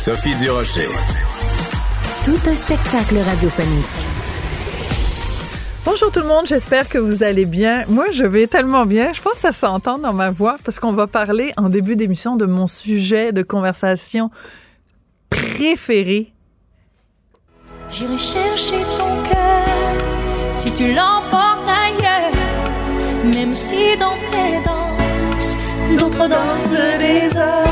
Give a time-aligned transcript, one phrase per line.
[0.00, 0.88] Sophie Durocher.
[2.24, 3.84] Tout un spectacle radiophonique.
[5.84, 7.84] Bonjour tout le monde, j'espère que vous allez bien.
[7.86, 9.12] Moi, je vais tellement bien.
[9.12, 12.36] Je pense que ça s'entend dans ma voix parce qu'on va parler en début d'émission
[12.36, 14.30] de mon sujet de conversation
[15.28, 16.32] préféré.
[17.90, 22.32] J'irai chercher ton cœur si tu l'emportes ailleurs,
[23.34, 25.58] même si dans tes danses,
[25.98, 27.66] d'autres dansent des heures.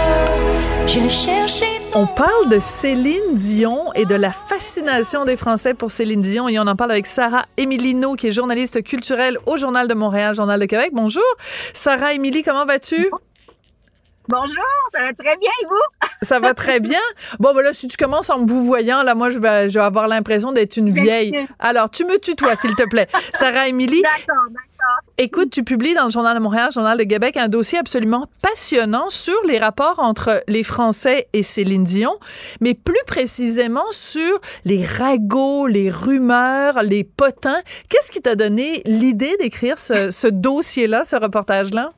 [0.86, 5.90] J'irai chercher ton On parle de Céline Dion et de la fascination des Français pour
[5.90, 9.88] Céline Dion et on en parle avec Sarah Emilino qui est journaliste culturelle au Journal
[9.88, 10.90] de Montréal, Journal de Québec.
[10.92, 11.24] Bonjour.
[11.72, 13.10] Sarah Émilie, comment vas-tu?
[14.28, 16.08] Bonjour, ça va très bien et vous?
[16.20, 17.00] Ça va très bien.
[17.38, 19.78] Bon, ben là, si tu commences en me vous voyant, là, moi, je vais, je
[19.78, 21.46] vais avoir l'impression d'être une vieille.
[21.58, 23.08] Alors, tu me tutoies, s'il te plaît.
[23.32, 24.67] Sarah Émilie, D'accord, d'accord.
[25.18, 29.08] Écoute, tu publies dans le Journal de Montréal, Journal de Québec, un dossier absolument passionnant
[29.10, 32.18] sur les rapports entre les Français et Céline Dion,
[32.60, 37.60] mais plus précisément sur les ragots, les rumeurs, les potins.
[37.88, 41.92] Qu'est-ce qui t'a donné l'idée d'écrire ce, ce dossier-là, ce reportage-là?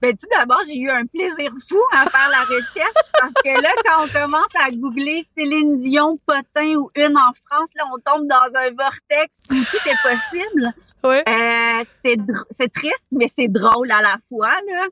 [0.00, 3.68] Ben, tout d'abord, j'ai eu un plaisir fou à faire la recherche parce que là,
[3.84, 8.26] quand on commence à googler Céline Dion, Potin ou une en France, là, on tombe
[8.26, 10.72] dans un vortex où tout est possible.
[11.04, 11.16] Oui.
[11.16, 12.16] Euh, c'est
[12.50, 14.48] c'est triste, mais c'est drôle à la fois.
[14.68, 14.86] Là.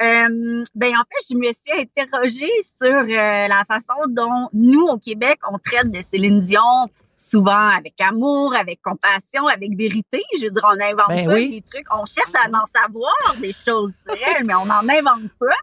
[0.00, 4.98] Euh, ben en fait, je me suis interrogée sur euh, la façon dont nous au
[4.98, 6.88] Québec on traite de Céline Dion
[7.24, 10.22] souvent avec amour, avec compassion, avec vérité.
[10.38, 11.50] Je veux dire, on n'invente Ben pas oui.
[11.50, 15.56] des trucs, on cherche à en savoir des choses elle, mais on n'en invente pas.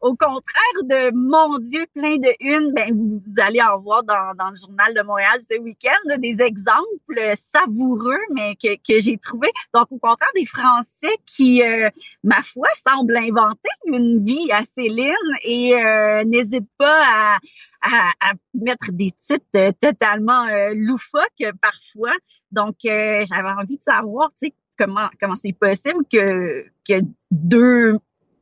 [0.00, 4.50] Au contraire de mon Dieu, plein de une, ben vous, allez en voir dans, dans
[4.50, 9.48] le journal de Montréal ce week-end des exemples savoureux, mais que, que j'ai trouvé.
[9.74, 11.88] Donc au contraire des Français qui, euh,
[12.24, 15.12] ma foi, semblent inventer une vie à Céline
[15.44, 17.38] et euh, n'hésitent pas à,
[17.82, 22.12] à, à mettre des titres euh, totalement euh, loufoques euh, parfois.
[22.50, 27.00] Donc euh, j'avais envie de savoir, tu sais, comment comment c'est possible que que
[27.30, 27.98] deux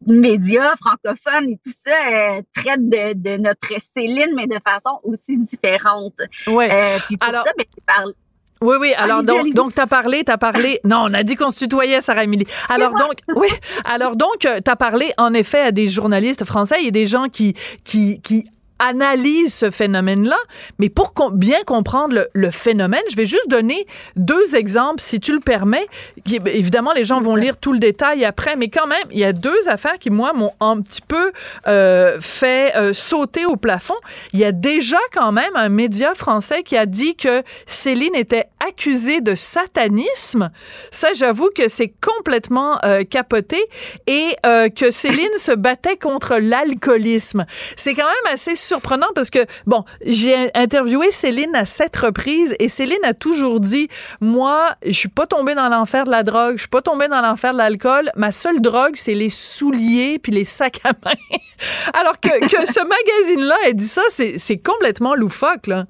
[0.06, 5.38] médias francophones et tout ça euh, traitent de, de notre Céline, mais de façon aussi
[5.38, 6.14] différente.
[6.46, 6.64] Oui.
[7.06, 8.14] Puis pour Alors- ça, ben, j'ai parlé-
[8.62, 8.92] Oui, oui.
[8.94, 10.80] Alors, Allez-y, donc, donc, t'as parlé, t'as parlé.
[10.84, 12.46] Non, on a dit qu'on se tutoyait, Sarah Émilie.
[12.68, 13.48] Alors, donc, oui.
[13.84, 18.20] Alors, donc, t'as parlé, en effet, à des journalistes français et des gens qui, qui,
[18.22, 18.44] qui
[18.80, 20.38] analysent ce phénomène-là.
[20.80, 23.86] Mais pour com- bien comprendre le, le phénomène, je vais juste donner
[24.16, 25.86] deux exemples, si tu le permets.
[26.26, 29.24] Ben, évidemment, les gens vont lire tout le détail après, mais quand même, il y
[29.24, 31.30] a deux affaires qui, moi, m'ont un petit peu
[31.68, 33.94] euh, fait euh, sauter au plafond.
[34.32, 38.46] Il y a déjà quand même un média français qui a dit que Céline était
[38.66, 40.50] accusée de satanisme.
[40.90, 43.58] Ça, j'avoue que c'est complètement euh, capoté
[44.06, 47.44] et euh, que Céline se battait contre l'alcoolisme.
[47.76, 52.68] C'est quand même assez surprenant parce que, bon, j'ai interviewé Céline à sept reprises et
[52.68, 53.88] Céline a toujours dit,
[54.20, 57.20] moi, je suis pas tombée dans l'enfer de la drogue, je suis pas tombée dans
[57.20, 58.10] l'enfer de l'alcool.
[58.14, 61.38] Ma seule drogue, c'est les souliers puis les sacs à main.
[61.94, 65.84] Alors que, que ce magazine-là ait dit ça, c'est complètement loufoque, là.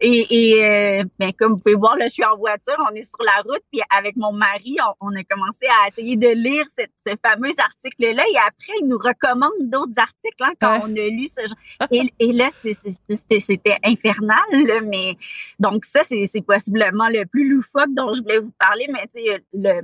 [0.00, 3.02] Et, et euh, ben, comme vous pouvez voir, là, je suis en voiture, on est
[3.02, 6.64] sur la route, puis avec mon mari, on, on a commencé à essayer de lire
[6.76, 10.80] cette, ce fameux article-là, et après, il nous recommande d'autres articles hein, quand Ouais.
[10.84, 11.88] on a lu ce genre.
[11.90, 15.16] Et, et là, c'était infernal, là, mais
[15.58, 19.22] donc ça, c'est c'est possiblement le plus loufoque dont je voulais vous parler, mais tu
[19.22, 19.80] sais, le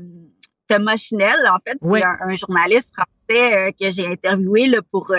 [0.69, 2.03] Thomas Chinel, en fait, c'est Oui.
[2.03, 5.19] un, un journaliste français euh, que j'ai interviewé là, pour euh,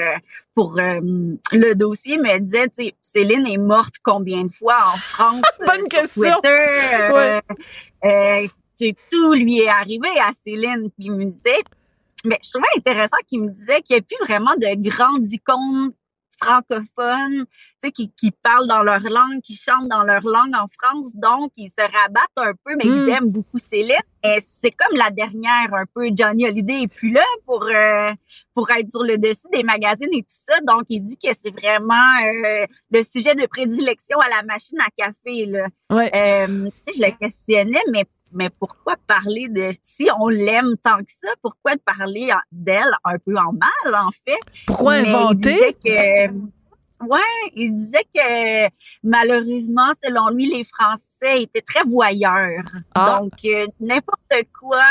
[0.56, 1.00] pour euh,
[1.52, 5.66] le dossier, me disait, tu sais, Céline est morte combien de fois en France euh,
[5.66, 6.32] Bonne sur question.
[6.42, 7.42] Twitter, euh,
[8.06, 8.48] euh,
[8.78, 11.64] sais, tout lui est arrivé à Céline, puis il me disait,
[12.26, 15.92] mais je trouvais intéressant qu'il me disait qu'il n'y a plus vraiment de grandes icônes
[16.42, 17.46] francophones, tu
[17.84, 21.52] sais, qui, qui parlent dans leur langue, qui chantent dans leur langue en France, donc
[21.58, 22.98] ils se rabattent un peu, mais Mm.
[22.98, 23.96] ils aiment beaucoup Céline.
[24.24, 28.12] Et c'est comme la dernière, un peu, Johnny Hallyday est plus là pour euh,
[28.56, 30.60] pour être sur le dessus des magazines et tout ça.
[30.62, 31.94] Donc, il dit que c'est vraiment
[32.24, 35.46] euh, le sujet de prédilection à la machine à café.
[35.46, 35.68] Là.
[35.92, 36.10] Ouais.
[36.16, 38.06] Euh, tu sais, je le questionnais, mais
[38.36, 43.36] mais pourquoi parler de si on l'aime tant que ça, pourquoi parler d'elle un peu
[43.38, 44.40] en mal en fait?
[44.68, 45.76] Pourquoi inventer?
[45.84, 46.28] que,
[47.02, 48.70] Ouais, il disait que
[49.04, 52.64] malheureusement, selon lui, les Français étaient très voyeurs.
[52.94, 53.20] Ah.
[53.20, 54.86] Donc euh, n'importe quoi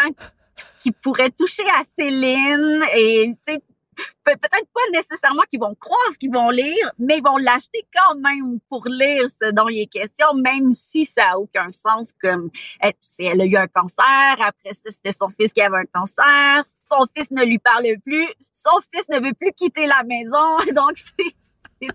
[0.81, 3.63] qui pourrait toucher à Céline et tu sais
[4.25, 8.17] peut-être pas nécessairement qu'ils vont croire ce qu'ils vont lire, mais ils vont l'acheter quand
[8.17, 12.51] même pour lire ce dont il est question, même si ça a aucun sens, comme
[12.81, 16.65] elle, elle a eu un cancer, après ça, c'était son fils qui avait un cancer,
[16.65, 20.97] son fils ne lui parle plus, son fils ne veut plus quitter la maison, donc
[20.97, 21.89] c'est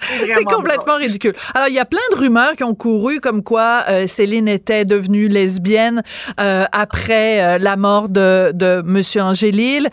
[0.00, 1.34] c'est complètement ridicule.
[1.54, 4.84] Alors, il y a plein de rumeurs qui ont couru comme quoi euh, Céline était
[4.84, 6.02] devenue lesbienne
[6.40, 9.88] euh, après euh, la mort de, de Monsieur Angélil,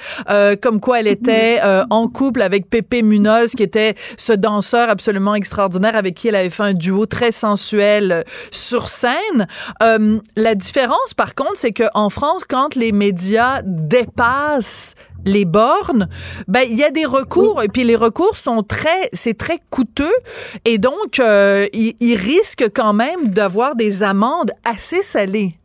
[0.61, 5.95] comme quoi elle était en couple avec Pépé Munoz, qui était ce danseur absolument extraordinaire
[5.95, 9.47] avec qui elle avait fait un duo très sensuel sur scène.
[9.81, 14.95] la différence, par contre, c'est qu'en France, quand les médias dépassent
[15.25, 16.07] les bornes,
[16.47, 20.15] ben il y a des recours et puis les recours sont très c'est très coûteux
[20.63, 25.55] et donc euh, ils, risquent quand même d'avoir des amendes assez salées.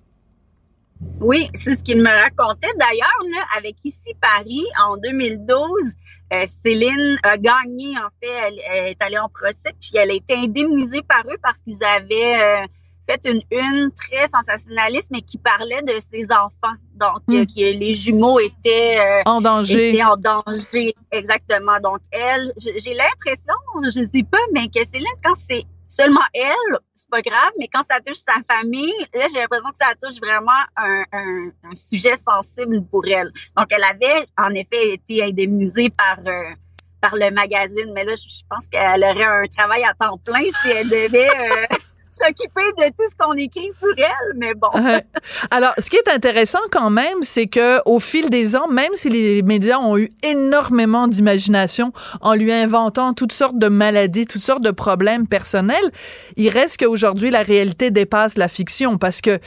[1.21, 5.67] Oui, c'est ce qu'il me racontait d'ailleurs avec ici Paris en 2012.
[6.33, 10.35] Euh, Céline a gagné en fait, elle, est allée en procès puis elle a été
[10.35, 12.67] indemnisée par eux parce qu'ils avaient euh,
[13.11, 16.77] fait une une très sensationnaliste, mais qui parlait de ses enfants.
[16.95, 19.91] Donc, que les jumeaux étaient euh, en danger.
[19.91, 21.81] Étaient en danger, exactement.
[21.83, 23.55] Donc, elle, j'ai l'impression,
[23.85, 27.83] je sais pas, mais que Céline, quand c'est seulement elle, c'est pas grave, mais quand
[27.91, 32.85] ça touche sa famille, là, j'ai l'impression que ça touche vraiment un, un, sujet sensible
[32.85, 33.33] pour elle.
[33.57, 36.19] Donc, elle avait, en effet, été indemnisée par...
[36.27, 36.55] Euh,
[37.01, 40.69] par le magazine, mais là, je pense qu'elle aurait un travail à temps plein si
[40.69, 41.77] elle devait euh,
[42.21, 44.69] s'occuper de tout ce qu'on écrit sur elle, mais bon.
[45.51, 49.09] Alors, ce qui est intéressant quand même, c'est que au fil des ans, même si
[49.09, 54.63] les médias ont eu énormément d'imagination en lui inventant toutes sortes de maladies, toutes sortes
[54.63, 55.91] de problèmes personnels,
[56.37, 59.39] il reste qu'aujourd'hui la réalité dépasse la fiction parce que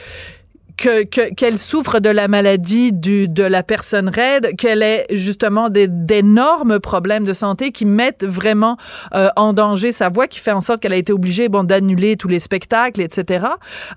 [0.76, 6.80] que qu'elle souffre de la maladie du de la personne raide, qu'elle ait justement d'énormes
[6.80, 8.76] problèmes de santé qui mettent vraiment
[9.14, 12.16] euh, en danger sa voix, qui fait en sorte qu'elle a été obligée bon d'annuler
[12.16, 13.46] tous les spectacles, etc.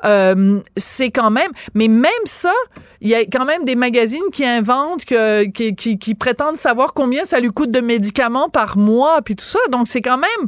[0.05, 2.53] Euh, c'est quand même, mais même ça,
[3.01, 6.93] il y a quand même des magazines qui inventent que qui, qui, qui prétendent savoir
[6.93, 9.59] combien ça lui coûte de médicaments par mois, puis tout ça.
[9.71, 10.47] Donc c'est quand même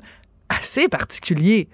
[0.50, 1.70] assez particulier.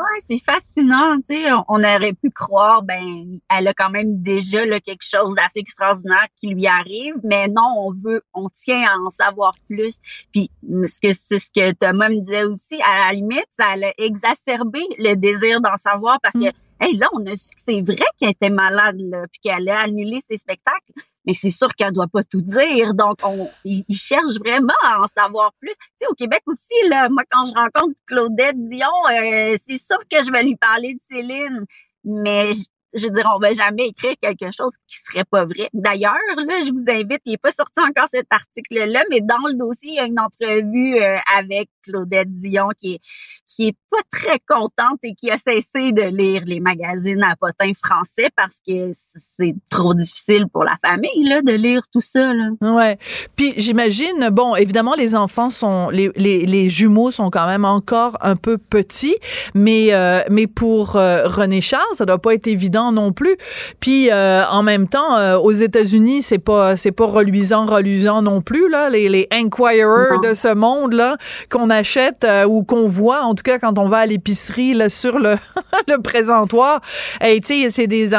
[0.00, 4.64] Ouais, c'est fascinant, tu sais, on, aurait pu croire, ben, elle a quand même déjà
[4.64, 8.96] là, quelque chose d'assez extraordinaire qui lui arrive, mais non, on veut, on tient à
[8.96, 9.98] en savoir plus.
[10.32, 13.92] Puis, ce que c'est ce que Thomas me disait aussi, à la limite, ça a
[13.98, 16.80] exacerbé le désir d'en savoir parce que, mm.
[16.80, 19.80] hey, là, on a su que c'est vrai qu'elle était malade, là, puis qu'elle a
[19.80, 20.94] annulé ses spectacles
[21.26, 22.94] mais c'est sûr qu'elle doit pas tout dire.
[22.94, 25.72] Donc, on, ils, cherchent vraiment à en savoir plus.
[25.72, 29.98] Tu sais, au Québec aussi, là, moi, quand je rencontre Claudette Dion, euh, c'est sûr
[30.10, 31.64] que je vais lui parler de Céline.
[32.04, 32.52] Mais
[32.94, 35.68] je veux dire, on va jamais écrire quelque chose qui serait pas vrai.
[35.72, 39.54] D'ailleurs, là, je vous invite, il est pas sorti encore cet article-là, mais dans le
[39.54, 43.00] dossier, il y a une entrevue euh, avec Claudette Dion qui est,
[43.48, 47.72] qui est pas très contente et qui a cessé de lire les magazines à potins
[47.82, 52.50] français parce que c'est trop difficile pour la famille, là, de lire tout ça, là.
[52.60, 52.98] Ouais.
[53.36, 58.16] Puis j'imagine, bon, évidemment, les enfants sont, les, les, les, jumeaux sont quand même encore
[58.20, 59.16] un peu petits,
[59.54, 63.36] mais, euh, mais pour euh, René Charles, ça doit pas être évident non plus.
[63.80, 68.40] Puis euh, en même temps, euh, aux États-Unis, c'est pas c'est pas reluisant, reluisant non
[68.40, 68.88] plus là.
[68.88, 71.16] Les, les Inquirer de ce monde là
[71.50, 74.88] qu'on achète euh, ou qu'on voit, en tout cas quand on va à l'épicerie là
[74.88, 75.36] sur le
[75.88, 76.80] le présentoir.
[77.24, 78.10] Et tu sais, c'est des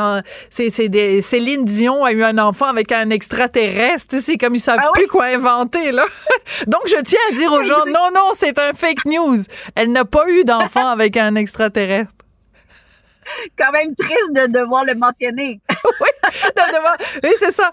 [0.50, 4.16] c'est c'est des Céline Dion a eu un enfant avec un extraterrestre.
[4.20, 6.06] C'est comme ils savent ah plus quoi inventer là.
[6.68, 9.38] Donc je tiens à dire aux gens, non non, c'est un fake news.
[9.76, 12.21] Elle n'a pas eu d'enfant avec un extraterrestre
[13.58, 15.60] quand même triste de devoir le mentionner.
[16.02, 16.08] oui,
[17.24, 17.72] oui c'est ça.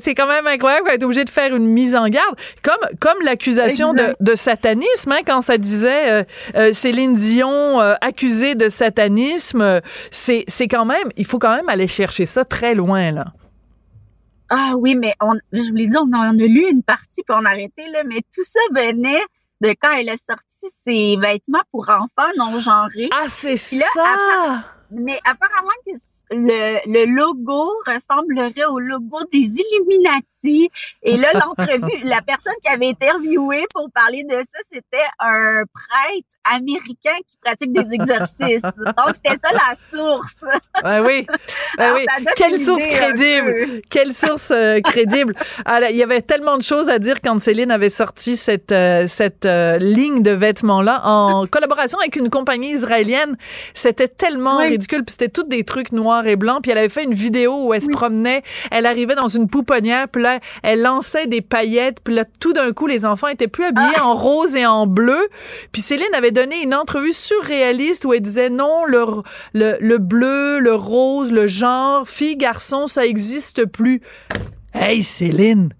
[0.00, 2.36] C'est quand même incroyable d'être obligé de faire une mise en garde.
[2.62, 6.24] Comme, comme l'accusation de, de, satanisme, hein, quand ça disait euh,
[6.56, 9.80] euh, Céline Dion euh, accusée de satanisme,
[10.10, 13.26] c'est quand même, il faut quand même aller chercher ça très loin, là.
[14.54, 17.34] Ah oui, mais on, je vous l'ai dit, on en a lu une partie puis
[17.38, 19.22] on a arrêté, là, mais tout ça venait
[19.62, 23.08] de quand elle a sorti ses vêtements pour enfants non genrés.
[23.12, 24.64] Ah, c'est ça!
[24.92, 25.92] Mais apparemment que
[26.30, 30.70] le, le logo ressemblerait au logo des Illuminati.
[31.02, 36.28] Et là, l'entrevue, la personne qui avait interviewé pour parler de ça, c'était un prêtre
[36.44, 38.62] américain qui pratique des exercices.
[38.78, 40.44] Donc, c'était ça la source.
[40.82, 41.26] Ben oui.
[41.78, 42.06] Ben oui.
[42.36, 43.80] Quelle source crédible.
[43.90, 45.34] Quelle source euh, crédible.
[45.64, 49.06] Alors, il y avait tellement de choses à dire quand Céline avait sorti cette, euh,
[49.06, 53.36] cette euh, ligne de vêtements-là en collaboration avec une compagnie israélienne.
[53.74, 55.04] C'était tellement ridicule.
[55.04, 56.62] Puis c'était toutes des trucs noirs et blancs.
[56.62, 58.42] Puis elle avait fait une vidéo où elle se promenait.
[58.70, 60.08] Elle arrivait dans une pouponnière.
[60.08, 61.98] Puis là, elle lançait des paillettes.
[62.02, 64.06] Puis là, tout d'un coup, les enfants étaient plus habillés ah!
[64.06, 65.28] en rose et en bleu.
[65.72, 69.04] Puis Céline avait donné une entrevue surréaliste où elle disait non, le,
[69.54, 74.00] le, le bleu, le rose, le genre, fille, garçon, ça existe plus.
[74.74, 75.70] Hey, Céline!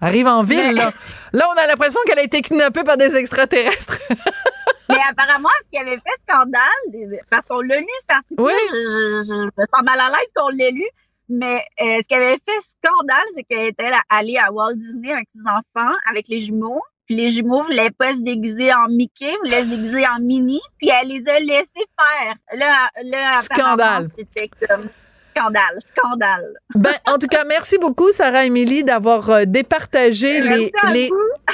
[0.00, 0.92] Arrive en ville, là.
[1.32, 3.98] Là, on a l'impression qu'elle a été kidnappée par des extraterrestres.
[4.88, 8.52] Mais apparemment, ce qui avait fait scandale, parce qu'on l'a lu cet article, oui.
[8.70, 10.86] je, je, me sens mal à l'aise qu'on l'ait lu,
[11.28, 15.28] mais euh, ce qui avait fait scandale, c'est qu'elle était allée à Walt Disney avec
[15.32, 16.82] ses enfants, avec les jumeaux.
[17.06, 20.88] Puis les jumeaux voulaient pas se déguiser en Mickey, voulaient se déguiser en Minnie, puis
[20.88, 22.34] elle les a laissés faire.
[22.54, 24.08] Là, là scandale.
[24.14, 24.88] C'était comme
[25.36, 26.54] scandale, scandale.
[26.74, 31.10] Ben, en tout cas, merci beaucoup, Sarah Émilie, d'avoir euh, départagé les, les,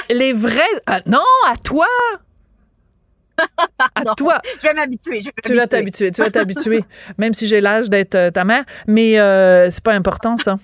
[0.09, 0.61] les vrais.
[0.85, 1.87] Ah, non, à toi!
[3.95, 4.41] à toi.
[4.61, 5.21] Je vais m'habituer.
[5.43, 6.11] Tu vas t'habituer.
[6.11, 6.83] Tu vas t'habituer.
[7.17, 8.63] Même si j'ai l'âge d'être euh, ta mère.
[8.87, 10.57] Mais euh, c'est pas important, ça.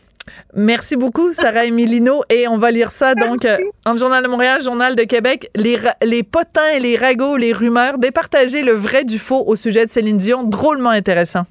[0.53, 2.23] Merci beaucoup, Sarah Emilino.
[2.29, 5.49] Et on va lire ça, donc, euh, en Journal de Montréal, Journal de Québec.
[5.55, 9.85] Les, les potins et les ragots, les rumeurs, départager le vrai du faux au sujet
[9.85, 10.43] de Céline Dion.
[10.43, 11.45] Drôlement intéressant.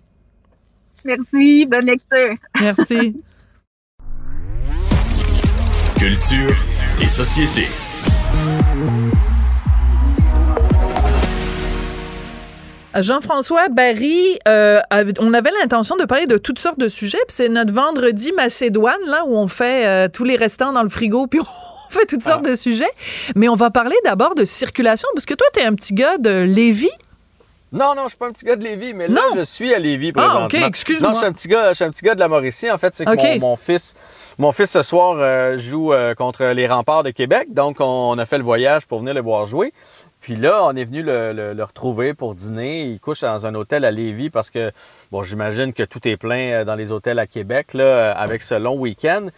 [1.04, 1.66] Merci.
[1.66, 2.34] Bonne lecture.
[2.60, 3.20] Merci.
[5.98, 6.54] Culture
[7.00, 7.66] et société.
[13.02, 14.80] Jean-François Barry, euh,
[15.18, 17.18] on avait l'intention de parler de toutes sortes de sujets.
[17.28, 21.26] C'est notre vendredi Macédoine, là, où on fait euh, tous les restants dans le frigo,
[21.30, 22.50] puis on fait toutes sortes ah.
[22.50, 22.90] de sujets.
[23.34, 26.18] Mais on va parler d'abord de circulation, parce que toi, tu es un petit gars
[26.18, 26.90] de Lévis?
[27.72, 29.78] Non, non, je suis pas un petit gars de Lévis, mais là, je suis à
[29.78, 30.42] Lévis présentement.
[30.42, 31.08] Ah, OK, excuse-moi.
[31.08, 32.70] Non, je suis un petit gars, je suis un petit gars de la Mauricie.
[32.70, 33.96] En fait, c'est que mon, fils,
[34.38, 38.38] mon fils ce soir euh, joue contre les remparts de Québec, donc on, a fait
[38.38, 39.72] le voyage pour venir le voir jouer.
[40.26, 42.82] Puis là, on est venu le, retrouver pour dîner.
[42.82, 44.72] Il couche dans un hôtel à Lévis parce que,
[45.12, 48.42] bon, j'imagine que tout est plein euh, dans les hôtels à Québec, là, euh, avec
[48.42, 49.28] ce long week-end.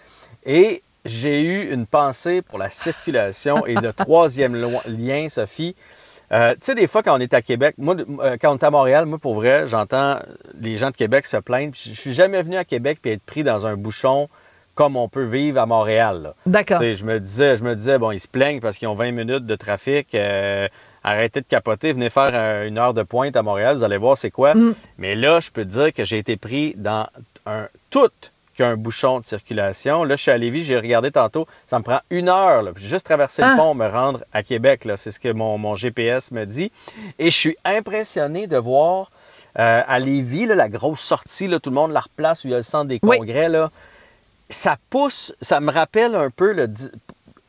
[0.47, 5.76] Et j'ai eu une pensée pour la circulation et le troisième lien, Sophie.
[6.33, 7.95] Euh, tu sais, des fois, quand on est à Québec, moi,
[8.40, 10.18] quand on est à Montréal, moi, pour vrai, j'entends
[10.59, 11.75] les gens de Québec se plaindre.
[11.75, 14.30] Je suis jamais venu à Québec et être pris dans un bouchon
[14.78, 16.35] comme on peut vivre à Montréal.
[16.47, 16.80] D'accord.
[16.80, 19.44] Je me disais, je me disais, bon, ils se plaignent parce qu'ils ont 20 minutes
[19.44, 20.14] de trafic.
[20.14, 20.68] Euh,
[21.02, 24.16] arrêtez de capoter, venez faire euh, une heure de pointe à Montréal, vous allez voir
[24.16, 24.54] c'est quoi.
[24.54, 24.75] Mm.
[24.99, 27.08] Mais là, je peux te dire que j'ai été pris dans
[27.44, 28.12] un tout
[28.54, 30.04] qu'un bouchon de circulation.
[30.04, 33.04] Là, je suis à Lévis, j'ai regardé tantôt, ça me prend une heure, là, juste
[33.04, 33.56] traverser le ah.
[33.56, 34.87] pont, me rendre à Québec.
[34.94, 36.70] C'est ce que mon, GPS me dit.
[37.18, 39.11] Et je suis impressionné de voir
[39.58, 42.54] euh, à Lévis, la grosse sortie, là, tout le monde la replace où il y
[42.54, 43.49] a le centre des congrès.
[43.49, 43.73] Là,
[44.50, 46.69] ça pousse, ça me rappelle un peu le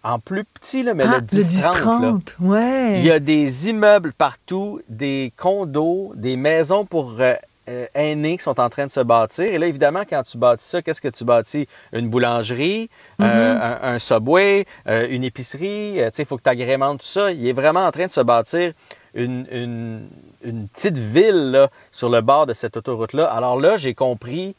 [0.04, 2.36] en plus petit, là, mais le 10 ah, 30.
[2.40, 3.00] ouais.
[3.00, 7.34] Il y a des immeubles partout, des condos, des maisons pour euh,
[7.68, 9.46] euh, aînés qui sont en train de se bâtir.
[9.46, 11.68] Et là, évidemment, quand tu bâtis ça, qu'est-ce que tu bâtis?
[11.92, 12.90] Une boulangerie,
[13.22, 13.80] euh, mm-hmm.
[13.84, 15.98] un, subway, une épicerie.
[15.98, 17.32] il faut que tu agrémentes tout ça.
[17.32, 18.72] Il est vraiment en train de se bâtir
[19.14, 20.08] une, une,
[20.44, 23.26] une petite ville là, sur le bord de cette autoroute-là.
[23.26, 24.56] Alors là, j'ai compris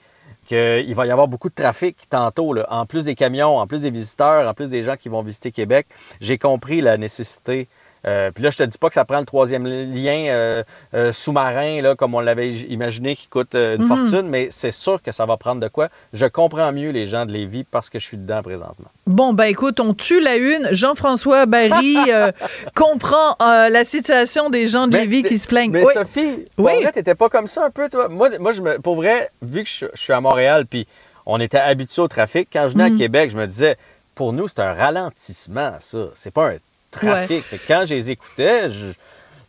[0.50, 2.66] qu'il va y avoir beaucoup de trafic tantôt, là.
[2.71, 5.52] en plus des camions, en plus des visiteurs, en plus des gens qui vont visiter
[5.52, 5.87] Québec.
[6.21, 7.69] J'ai compris la nécessité
[8.07, 10.62] euh, puis là, je te dis pas que ça prend le troisième lien euh,
[10.95, 13.88] euh, sous-marin, là, comme on l'avait imaginé, qui coûte une mhm.
[13.88, 15.88] fortune, mais c'est sûr que ça va prendre de quoi.
[16.12, 18.88] Je comprends mieux les gens de Lévis parce que je suis dedans présentement.
[19.07, 20.69] Bon, ben écoute, on tue la une.
[20.73, 21.97] Jean-François Barry
[22.75, 25.73] comprend la situation des gens de Lévis qui se plaignent.
[25.73, 26.83] Mais Sophie, pour oui.
[26.83, 28.09] vrai, t'étais pas comme ça un peu, toi?
[28.09, 30.87] Moi, moi je me, pour vrai, vu que je, suis à Montréal, puis
[31.26, 32.99] on était habitué au trafic, quand je venais à mhm.
[32.99, 33.76] Québec, je me disais,
[34.14, 35.99] pour nous, c'est un ralentissement, ça.
[36.14, 36.57] C'est pas un
[36.90, 37.44] trafic.
[37.66, 38.92] Quand je les écoutais, je,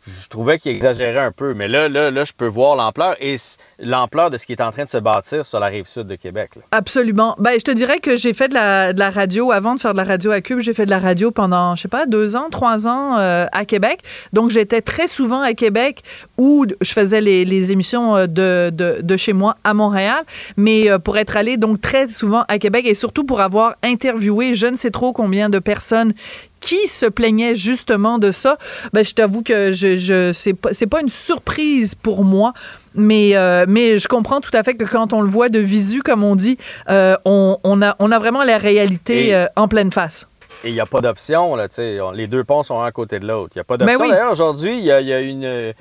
[0.04, 1.54] je trouvais qu'il exagérait un peu.
[1.54, 3.36] Mais là, là, là, je peux voir l'ampleur et
[3.78, 6.16] l'ampleur de ce qui est en train de se bâtir sur la rive sud de
[6.16, 6.50] Québec.
[6.72, 7.36] Absolument.
[7.38, 9.92] Ben, je te dirais que j'ai fait de la, de la, radio avant de faire
[9.92, 10.58] de la radio à Cube.
[10.58, 13.64] J'ai fait de la radio pendant, je sais pas, deux ans, trois ans euh, à
[13.64, 14.00] Québec.
[14.32, 16.02] Donc, j'étais très souvent à Québec
[16.36, 20.24] où je faisais les, les émissions euh, de, de, de, chez moi à Montréal.
[20.56, 24.54] Mais euh, pour être allé donc très souvent à Québec et surtout pour avoir interviewé
[24.54, 26.12] je ne sais trop combien de personnes
[26.62, 28.56] qui se plaignait justement de ça?
[28.94, 32.54] Ben, je t'avoue que je, je c'est pas, c'est pas une surprise pour moi.
[32.94, 36.02] Mais, euh, mais je comprends tout à fait que quand on le voit de visu,
[36.02, 36.58] comme on dit,
[36.90, 40.26] euh, on, on, a, on a vraiment la réalité Et- euh, en pleine face.
[40.64, 41.98] Et il n'y a pas d'option, là, tu sais.
[42.14, 43.52] Les deux ponts sont un à côté de l'autre.
[43.54, 44.04] Il n'y a pas Ben d'option.
[44.04, 44.10] oui.
[44.10, 45.72] D'ailleurs, aujourd'hui, il y a, y a une,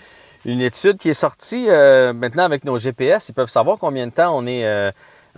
[0.45, 1.67] une étude qui est sortie
[2.15, 3.27] maintenant avec nos GPS.
[3.27, 4.63] Ils peuvent savoir combien de temps on est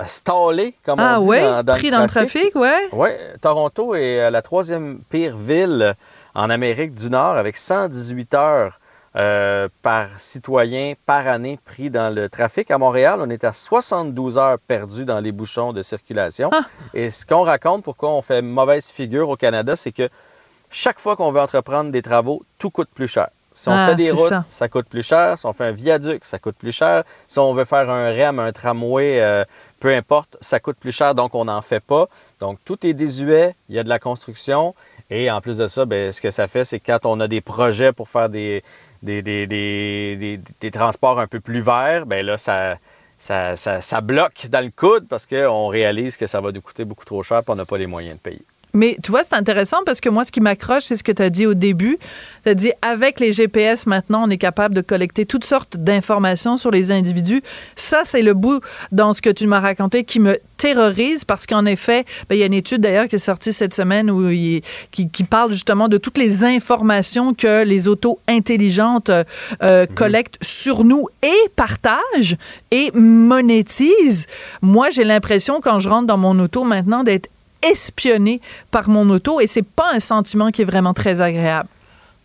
[0.08, 2.90] stallé, comme Ah on dit, ouais, dans, dans pris dans le trafic, ouais?
[2.92, 3.10] Oui,
[3.42, 5.96] Toronto est euh, la troisième pire ville
[6.36, 8.80] en Amérique du Nord avec 118 heures
[9.16, 12.72] euh, par citoyen par année pris dans le trafic.
[12.72, 16.50] À Montréal, on est à 72 heures perdues dans les bouchons de circulation.
[16.52, 16.62] Ah.
[16.96, 20.10] Et ce qu'on raconte, pourquoi on fait mauvaise figure au Canada, c'est que
[20.72, 23.28] chaque fois qu'on veut entreprendre des travaux, tout coûte plus cher.
[23.56, 24.44] Si on Ah, fait des routes, ça.
[24.50, 24.68] ça.
[24.68, 25.38] coûte plus cher.
[25.38, 27.04] Si on fait un viaduc, ça coûte plus cher.
[27.28, 29.46] Si on veut faire un REM, un tramway, euh,
[29.84, 32.08] peu importe, ça coûte plus cher, donc on n'en fait pas.
[32.40, 34.76] Donc tout est désuet, il y a de la construction.
[35.10, 37.42] Et en plus de ça, ben, ce que ça fait, c'est quand on a des
[37.42, 38.64] projets pour faire des,
[40.72, 42.78] transports un peu plus verts, ben là, ça,
[43.20, 47.22] ça bloque dans le coude parce qu'on réalise que ça va nous coûter beaucoup trop
[47.22, 48.46] cher et on n'a pas les moyens de payer.
[48.76, 51.22] Mais tu vois, c'est intéressant parce que moi, ce qui m'accroche, c'est ce que tu
[51.22, 52.00] as dit au début.
[52.44, 56.58] Tu as dit, avec les GPS, maintenant, on est capable de collecter toutes sortes d'informations
[56.58, 57.44] sur les individus.
[57.76, 58.62] Ça, c'est le bout
[58.92, 62.44] dans ce que tu m'as raconté qui me terrorise parce qu'en effet, ben, il y
[62.44, 64.62] a une étude d'ailleurs qui est sortie cette semaine où il-
[64.92, 69.24] qui, qui parle justement de toutes les informations que les autos intelligentes euh,
[69.62, 72.38] euh, collectent sur nous et partagent
[72.72, 74.26] et monétisent.
[74.62, 77.30] Moi, j'ai l'impression quand je rentre dans mon auto maintenant d'être
[77.72, 78.42] espionné
[78.72, 81.70] par mon auto et c'est pas un sentiment qui est vraiment très agréable.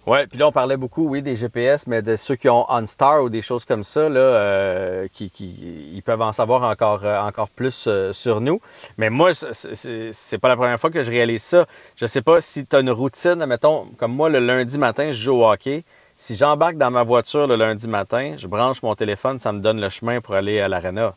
[0.06, 3.22] Oui, puis là, on parlait beaucoup, oui, des GPS, mais de ceux qui ont OnStar
[3.22, 7.20] ou des choses comme ça, là, euh, qui, qui- ils peuvent en savoir encore, euh,
[7.20, 8.58] encore plus euh, sur nous.
[8.96, 11.66] Mais moi, c'est- pas la première fois que je réalise ça.
[11.96, 15.20] Je sais pas si tu as une routine, mettons, comme moi, le lundi matin, je
[15.24, 15.84] joue au hockey.
[16.16, 19.78] Si j'embarque dans ma voiture le lundi matin, je branche mon téléphone, ça me donne
[19.78, 21.14] le chemin pour aller à l'arena.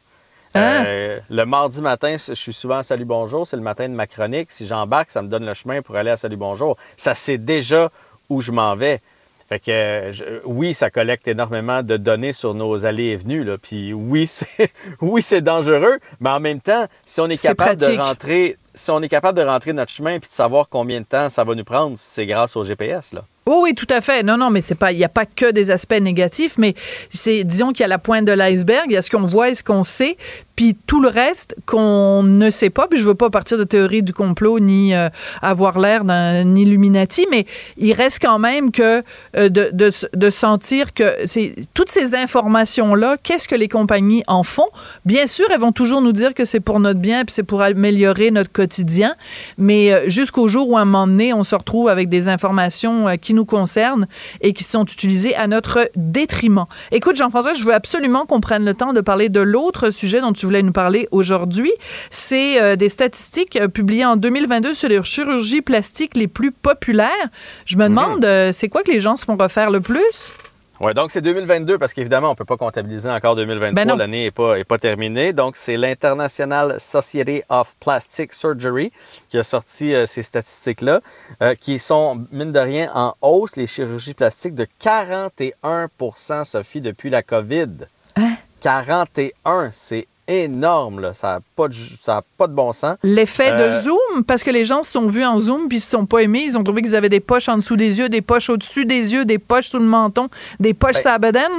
[0.53, 0.83] Hein?
[0.85, 4.07] Euh, le mardi matin, je suis souvent à Salut Bonjour, c'est le matin de ma
[4.07, 4.51] chronique.
[4.51, 6.77] Si j'embarque, ça me donne le chemin pour aller à Salut Bonjour.
[6.97, 7.89] Ça sait déjà
[8.29, 9.01] où je m'en vais.
[9.47, 13.43] Fait que je- oui, ça collecte énormément de données sur nos allées et venues.
[13.43, 13.57] Là.
[13.57, 17.97] Puis oui, c'est oui, c'est dangereux, mais en même temps, si on est capable pratique.
[17.97, 21.05] de rentrer, si on est capable de rentrer notre chemin puis de savoir combien de
[21.05, 23.11] temps ça va nous prendre, c'est grâce au GPS.
[23.13, 23.23] Là.
[23.47, 24.21] Oh oui, tout à fait.
[24.21, 26.75] Non, non, mais c'est pas, il n'y a pas que des aspects négatifs, mais
[27.09, 29.49] c'est, disons qu'il y a la pointe de l'iceberg, il y a ce qu'on voit
[29.49, 30.15] et ce qu'on sait,
[30.55, 32.87] puis tout le reste qu'on ne sait pas.
[32.87, 35.09] Puis je veux pas partir de théorie du complot ni euh,
[35.41, 39.01] avoir l'air d'un Illuminati, mais il reste quand même que
[39.35, 44.69] euh, de, sentir que c'est toutes ces informations-là, qu'est-ce que les compagnies en font?
[45.03, 47.63] Bien sûr, elles vont toujours nous dire que c'est pour notre bien, puis c'est pour
[47.63, 49.15] améliorer notre quotidien,
[49.57, 53.07] mais euh, jusqu'au jour où à un moment donné, on se retrouve avec des informations
[53.07, 54.07] euh, qui nous concernent
[54.41, 56.65] et qui sont utilisées à notre détriment.
[56.91, 60.33] Écoute, Jean-François, je veux absolument qu'on prenne le temps de parler de l'autre sujet dont
[60.33, 61.71] tu voulais nous parler aujourd'hui.
[62.09, 67.29] C'est euh, des statistiques euh, publiées en 2022 sur les chirurgies plastiques les plus populaires.
[67.65, 70.33] Je me demande, euh, c'est quoi que les gens se font refaire le plus?
[70.81, 73.85] Ouais, donc c'est 2022 parce qu'évidemment, on ne peut pas comptabiliser encore 2023.
[73.85, 73.95] Ben.
[73.95, 75.31] L'année n'est pas, est pas terminée.
[75.31, 78.91] Donc, c'est l'International Society of Plastic Surgery
[79.29, 81.01] qui a sorti euh, ces statistiques-là,
[81.43, 87.11] euh, qui sont, mine de rien, en hausse, les chirurgies plastiques, de 41% Sophie, depuis
[87.11, 87.85] la COVID.
[88.15, 88.37] Hein?
[88.61, 91.13] 41, c'est énorme, là.
[91.13, 92.97] Ça n'a pas, de ju- ça a pas de bon sens.
[93.03, 95.81] L'effet de Euh, zoom, parce que les gens se sont vus en zoom puis ils
[95.81, 96.43] se sont pas aimés.
[96.45, 99.13] Ils ont trouvé qu'ils avaient des poches en dessous des yeux, des poches au-dessus des
[99.13, 100.27] yeux, des poches sous le menton,
[100.59, 101.51] des poches Ben, sur la bedaine.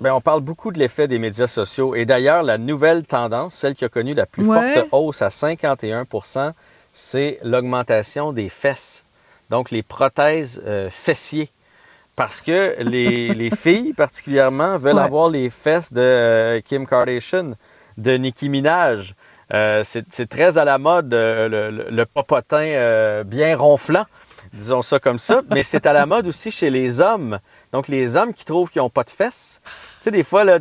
[0.00, 1.94] Ben, on parle beaucoup de l'effet des médias sociaux.
[1.94, 4.74] Et d'ailleurs, la nouvelle tendance, celle qui a connu la plus Ouais.
[4.74, 6.52] forte hausse à 51%
[6.94, 9.02] c'est l'augmentation des fesses.
[9.48, 11.48] Donc, les prothèses euh, fessiers.
[12.16, 15.02] Parce que les, les filles, particulièrement, veulent Ouais.
[15.02, 17.52] avoir les fesses de euh, Kim Kardashian,
[17.98, 19.14] de Nicki Minaj.
[19.54, 24.06] Euh, c'est très à la mode, euh, le, le- popotin euh, bien ronflant,
[24.54, 25.42] disons ça comme ça.
[25.50, 27.38] Mais c'est à la mode aussi chez les hommes.
[27.72, 29.60] Donc, les hommes qui trouvent qu'ils n'ont pas de fesses.
[29.64, 29.70] Tu
[30.04, 30.58] sais, des fois, là,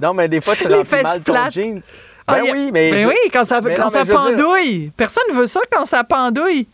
[0.00, 1.52] non, mais des fois, tu fesses mal ton plates.
[1.52, 1.80] jeans.
[2.28, 2.90] Ah, Ben a- oui, mais.
[2.92, 4.92] Ben je- oui, quand ça, mais quand non, ça mais dire- pendouille.
[4.96, 6.68] Personne ne veut ça quand ça pendouille.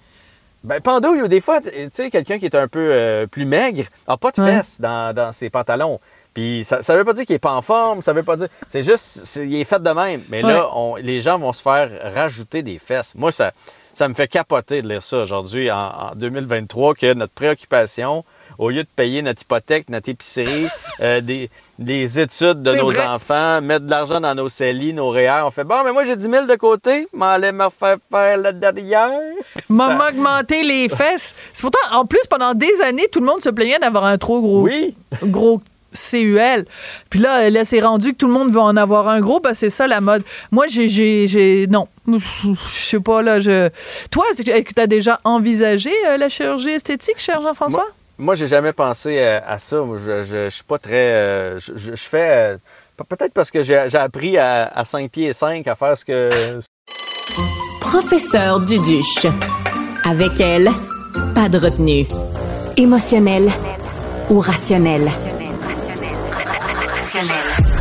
[0.62, 4.16] Ben, pendouille, ou des fois, tu sais, quelqu'un qui est un peu plus maigre n'a
[4.18, 4.56] pas de Ouais.
[4.56, 6.00] fesses dans, dans ses pantalons.
[6.36, 8.48] Puis ça ne veut pas dire qu'il n'est pas en forme, ça veut pas dire.
[8.68, 10.20] C'est juste, il est fait de même.
[10.28, 10.52] Mais Ouais.
[10.52, 13.14] là, on- les gens vont se faire rajouter des fesses.
[13.14, 13.52] Moi, ça,
[13.94, 18.22] ça me fait capoter de lire ça aujourd'hui, en, en 2023, que notre préoccupation
[18.58, 20.66] au lieu de payer notre hypothèque, notre épicerie,
[21.00, 25.42] euh, des, des études de nos enfants, mettre de l'argent dans nos CELI, nos REER,
[25.46, 28.52] on fait bon, mais moi j'ai 10 000 de côté, m'allais me faire faire le
[28.52, 29.10] derrière.
[29.70, 31.34] M'a augmenté les fesses.
[31.54, 34.40] C'est pourtant, en plus, pendant des années, tout le monde se plaignait d'avoir un trop
[34.42, 34.94] gros, oui.
[35.22, 35.60] gros
[35.92, 36.64] CUL.
[37.10, 39.54] Puis là, là c'est rendu que tout le monde veut en avoir un gros, ben
[39.54, 40.22] c'est ça la mode.
[40.50, 42.18] Moi, j'ai, j'ai, non, je
[42.72, 43.40] sais pas là.
[43.40, 43.68] Je...
[44.10, 47.86] Toi, est-ce que tu as déjà envisagé euh, la chirurgie esthétique, cher Jean-François?
[48.18, 49.76] Moi, j'ai jamais pensé euh, à ça.
[50.04, 50.94] Je, je, suis pas très.
[50.94, 52.56] Euh, je, je, fais.
[53.08, 56.30] Peut-être parce que j'ai appris à, à 5 pieds et 5 à faire ce que.
[57.80, 59.26] Professeur Duduche.
[60.04, 60.70] Avec elle,
[61.34, 62.06] pas de retenue.
[62.76, 63.50] Émotionnel
[64.30, 64.40] ou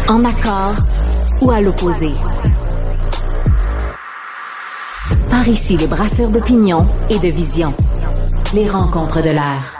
[0.07, 0.75] En accord
[1.41, 2.09] ou à l'opposé.
[5.29, 7.73] Par ici, les brasseurs d'opinion et de vision.
[8.53, 9.75] Les rencontres de l'air.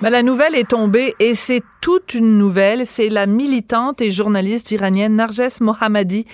[0.00, 2.86] Ben, la nouvelle est tombée et c'est toute une nouvelle.
[2.86, 6.24] C'est la militante et journaliste iranienne Narges Mohammadi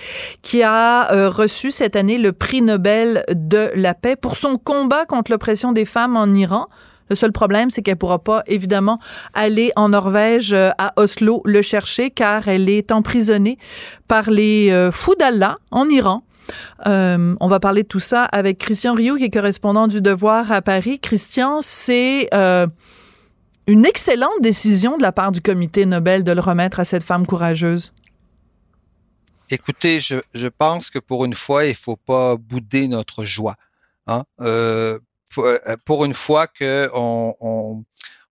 [0.41, 5.05] qui a euh, reçu cette année le prix Nobel de la paix pour son combat
[5.05, 6.69] contre l'oppression des femmes en Iran.
[7.11, 8.97] Le seul problème, c'est qu'elle pourra pas, évidemment,
[9.33, 13.57] aller en Norvège, euh, à Oslo, le chercher, car elle est emprisonnée
[14.07, 16.23] par les euh, fous d'Allah en Iran.
[16.87, 20.53] Euh, on va parler de tout ça avec Christian Rioux, qui est correspondant du Devoir
[20.53, 21.01] à Paris.
[21.01, 22.29] Christian, c'est
[23.67, 27.27] une excellente décision de la part du comité Nobel de le remettre à cette femme
[27.27, 27.91] courageuse.
[29.49, 33.57] Écoutez, je, pense que pour une fois, il faut pas bouder notre joie.
[34.07, 34.23] Hein?
[35.85, 37.35] Pour une fois qu'on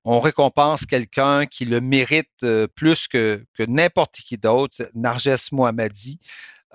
[0.04, 6.18] on, récompense quelqu'un qui le mérite euh, plus que, que n'importe qui d'autre, Narges Mohammadi.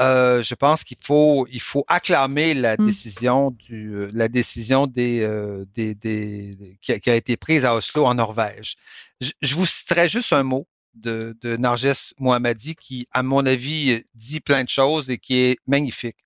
[0.01, 2.85] Euh, je pense qu'il faut il faut acclamer la mmh.
[2.85, 5.25] décision du la décision des,
[5.73, 8.75] des, des qui, a, été prise à Oslo en Norvège.
[9.21, 14.41] Je, vous citerai juste un mot de, de Narges Mohammadi qui, à mon avis, dit
[14.41, 16.17] plein de choses et qui est magnifique.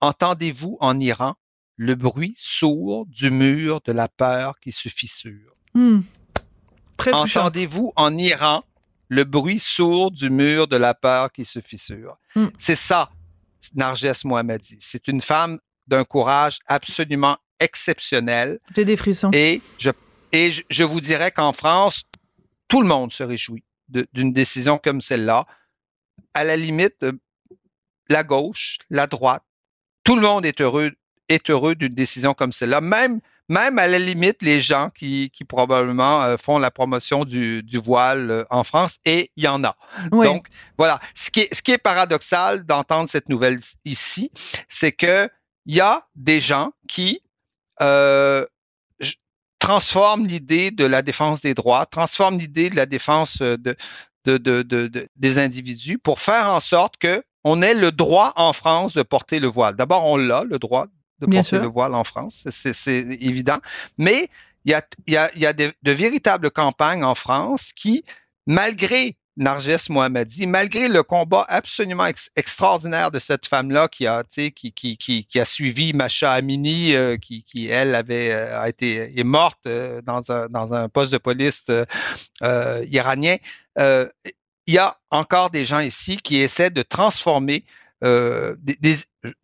[0.00, 1.34] Entendez-vous en Iran?
[1.78, 5.54] Le bruit sourd du mur de la peur qui se fissure.
[5.74, 6.00] Hmm.
[7.10, 8.64] Entendez-vous en Iran
[9.08, 12.18] le bruit sourd du mur de la peur qui se fissure?
[12.34, 12.48] Hmm.
[12.58, 13.10] C'est ça,
[13.74, 14.78] Narges Mohammadi.
[14.80, 18.58] C'est une femme d'un courage absolument exceptionnel.
[18.74, 19.30] J'ai des frissons.
[19.32, 19.90] Et je,
[20.32, 22.02] et je, vous dirais qu'en France,
[22.66, 25.46] tout le monde se réjouit d'une décision comme celle-là.
[26.34, 27.12] À la limite, euh,
[28.08, 29.44] la gauche, la droite,
[30.02, 30.92] tout le monde est heureux
[31.28, 32.80] est heureux d'une décision comme celle-là.
[32.80, 37.62] Même, même à la limite, les gens qui, qui probablement euh, font la promotion du,
[37.62, 39.76] du voile euh, en France, et il y en a.
[40.10, 41.00] Donc, voilà.
[41.14, 44.30] Ce qui est, ce qui est paradoxal d'entendre cette nouvelle ici,
[44.68, 45.28] c'est que
[45.66, 47.20] il y a des gens qui
[47.80, 48.46] euh,
[49.58, 53.76] transforment l'idée de la défense des droits, transforment l'idée de la défense de,
[54.24, 58.52] de, de, de, des individus pour faire en sorte que on ait le droit en
[58.52, 59.76] France de porter le voile.
[59.76, 60.86] D'abord, on l'a, le droit
[61.20, 63.58] de porter le voile en France, c'est évident.
[63.96, 64.30] Mais
[64.64, 68.04] il y a, y a, y a de, véritables campagnes en France qui,
[68.46, 74.72] malgré Narges Mohammadi, malgré le combat absolument extraordinaire de cette femme-là qui a, qui, qui,
[74.72, 79.24] qui, qui, a suivi Macha Amini, euh, qui, qui, elle, avait euh, a été est
[79.24, 81.64] morte euh, dans, un, dans un poste de police
[82.90, 83.36] iranien,
[83.76, 87.64] il y a encore des gens ici qui essaient de transformer
[88.04, 88.96] euh, des,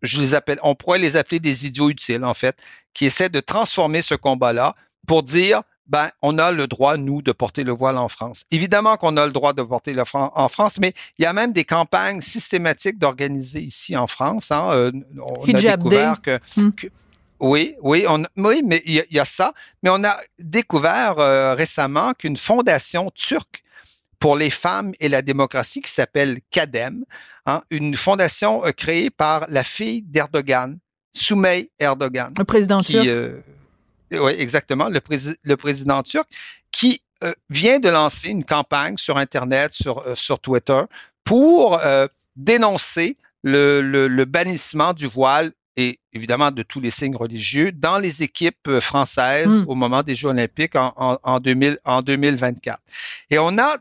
[0.02, 2.56] je les appelle, on pourrait les appeler des idiots utiles, en fait,
[2.92, 7.32] qui essaient de transformer ce combat-là pour dire, ben, on a le droit, nous, de
[7.32, 8.44] porter le voile en France.
[8.50, 11.32] Évidemment qu'on a le droit de porter le voile en France, mais il y a
[11.32, 14.50] même des campagnes systématiques d'organiser ici en France.
[14.50, 14.70] Hein.
[14.72, 16.20] Euh, on a découvert
[16.56, 16.70] hmm.
[16.70, 16.88] que,
[17.40, 19.52] oui, oui, on, oui, mais il y, a ça.
[19.82, 23.63] Mais on a découvert euh, récemment qu'une fondation turque
[24.18, 27.04] pour les femmes et la démocratie qui s'appelle CADEM,
[27.46, 30.78] hein, une fondation euh, créée par la fille d'Erdogan,
[31.12, 32.32] Soumey Erdogan.
[32.36, 33.06] Le président turc.
[33.06, 33.40] Euh,
[34.12, 35.00] oui, exactement, le,
[35.42, 36.28] le, président turc,
[36.70, 40.82] qui euh, vient de lancer une campagne sur Internet, sur, sur Twitter,
[41.24, 41.80] pour
[42.36, 48.22] dénoncer le, le, bannissement du voile et évidemment de tous les signes religieux dans les
[48.22, 49.68] équipes françaises hmm.
[49.68, 52.80] au moment des Jeux olympiques en, en, en, 2000, en 2024.
[53.30, 53.76] Et on a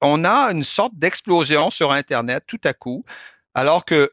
[0.00, 3.04] on a une sorte d'explosion sur Internet tout à coup,
[3.54, 4.12] alors que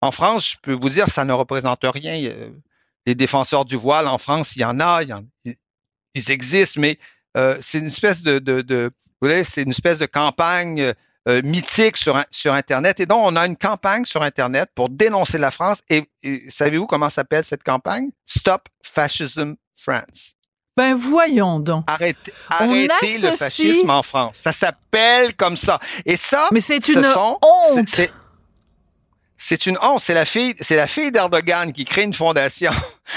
[0.00, 2.30] en France, je peux vous dire, ça ne représente rien.
[3.06, 5.00] Les défenseurs du voile en France, il y en a,
[6.14, 6.98] ils existent, mais
[7.36, 8.92] euh, c'est une espèce de, de,
[9.44, 10.94] c'est une espèce de campagne
[11.28, 13.00] euh, mythique sur, sur Internet.
[13.00, 15.82] Et donc, on a une campagne sur Internet pour dénoncer la France.
[15.90, 16.08] Et,
[16.48, 18.08] savez-vous comment s'appelle cette campagne?
[18.24, 20.32] Stop Fascism France.
[20.76, 21.84] Ben voyons donc.
[21.88, 24.32] Arrêtez, arrêtez le fascisme en France.
[24.34, 25.80] Ça s'appelle comme ça.
[26.06, 28.00] Et ça, Mais c'est ce une sont- honte.
[29.38, 30.00] C'est une honte.
[30.00, 32.72] C'est la fille, c'est la fille d'Erdogan qui crée une fondation.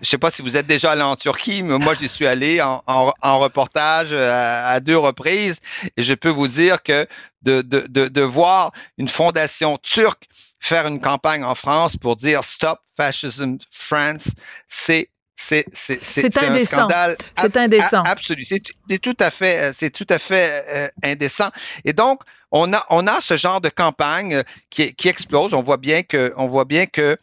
[0.00, 2.60] Je sais pas si vous êtes déjà allé en Turquie, mais moi j'y suis allé
[2.60, 5.60] en, en- reportage euh, à, à deux reprises
[5.96, 7.06] et je peux vous dire que
[7.42, 10.24] de, de, de, de voir une fondation turque
[10.58, 14.30] faire une campagne en France pour dire Stop Fascism France,
[14.68, 16.76] c'est c'est un indécent.
[16.76, 18.02] scandale C'est indécent.
[18.02, 18.42] absolu.
[18.44, 21.50] C'est tout à fait euh, c'est tout à fait euh, indécent.
[21.84, 22.22] Et donc
[22.52, 25.52] on a on a ce genre de campagne euh, qui qui explose.
[25.52, 27.16] On voit bien que on voit bien que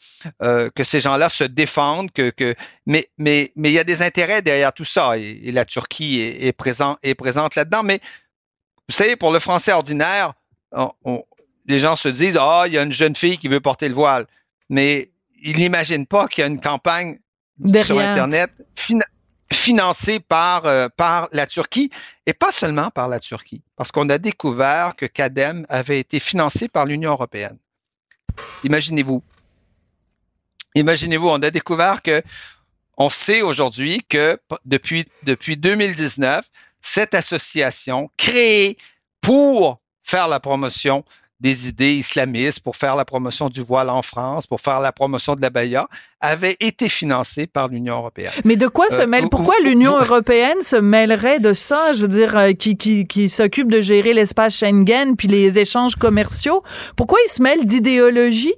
[0.44, 2.54] euh, que ces gens-là se défendent que que
[2.86, 6.20] mais mais mais il y a des intérêts derrière tout ça et, et la Turquie
[6.22, 7.82] est, est présent est présente là-dedans.
[7.84, 8.00] Mais
[8.90, 10.34] vous savez pour le Français ordinaire,
[10.72, 11.24] on- on-
[11.66, 13.96] les gens se disent ah il y a une jeune fille qui veut porter le
[13.96, 14.28] voile,
[14.70, 15.10] mais
[15.42, 17.18] ils n'imaginent pas qu'il y a une campagne
[17.84, 18.00] sur.
[18.00, 19.06] Internet fina-
[19.52, 21.90] financée par, euh, par la Turquie
[22.26, 26.68] et pas seulement par la Turquie, parce qu'on a découvert que Cadem avait été financé
[26.68, 27.58] par l'Union européenne.
[28.64, 29.22] Imaginez-vous.
[30.76, 32.24] Imaginez-vous, on a découvert que
[32.98, 36.46] on sait aujourd'hui que depuis, depuis 2019,
[36.82, 38.78] cette association créée
[39.22, 41.06] pour faire la promotion
[41.40, 45.36] des idées islamistes, pour faire la promotion du voile en France, pour faire la promotion
[45.36, 45.88] de la baya,
[46.22, 48.32] avait été financée par l'Union européenne.
[48.46, 51.94] Mais de quoi se Euh, mêle Pourquoi l'Union européenne se mêlerait de ça?
[51.96, 55.96] Je veux dire, euh, qui qui, qui s'occupe de gérer l'espace Schengen puis les échanges
[55.96, 56.64] commerciaux.
[56.96, 58.56] Pourquoi ils se mêlent d'idéologie?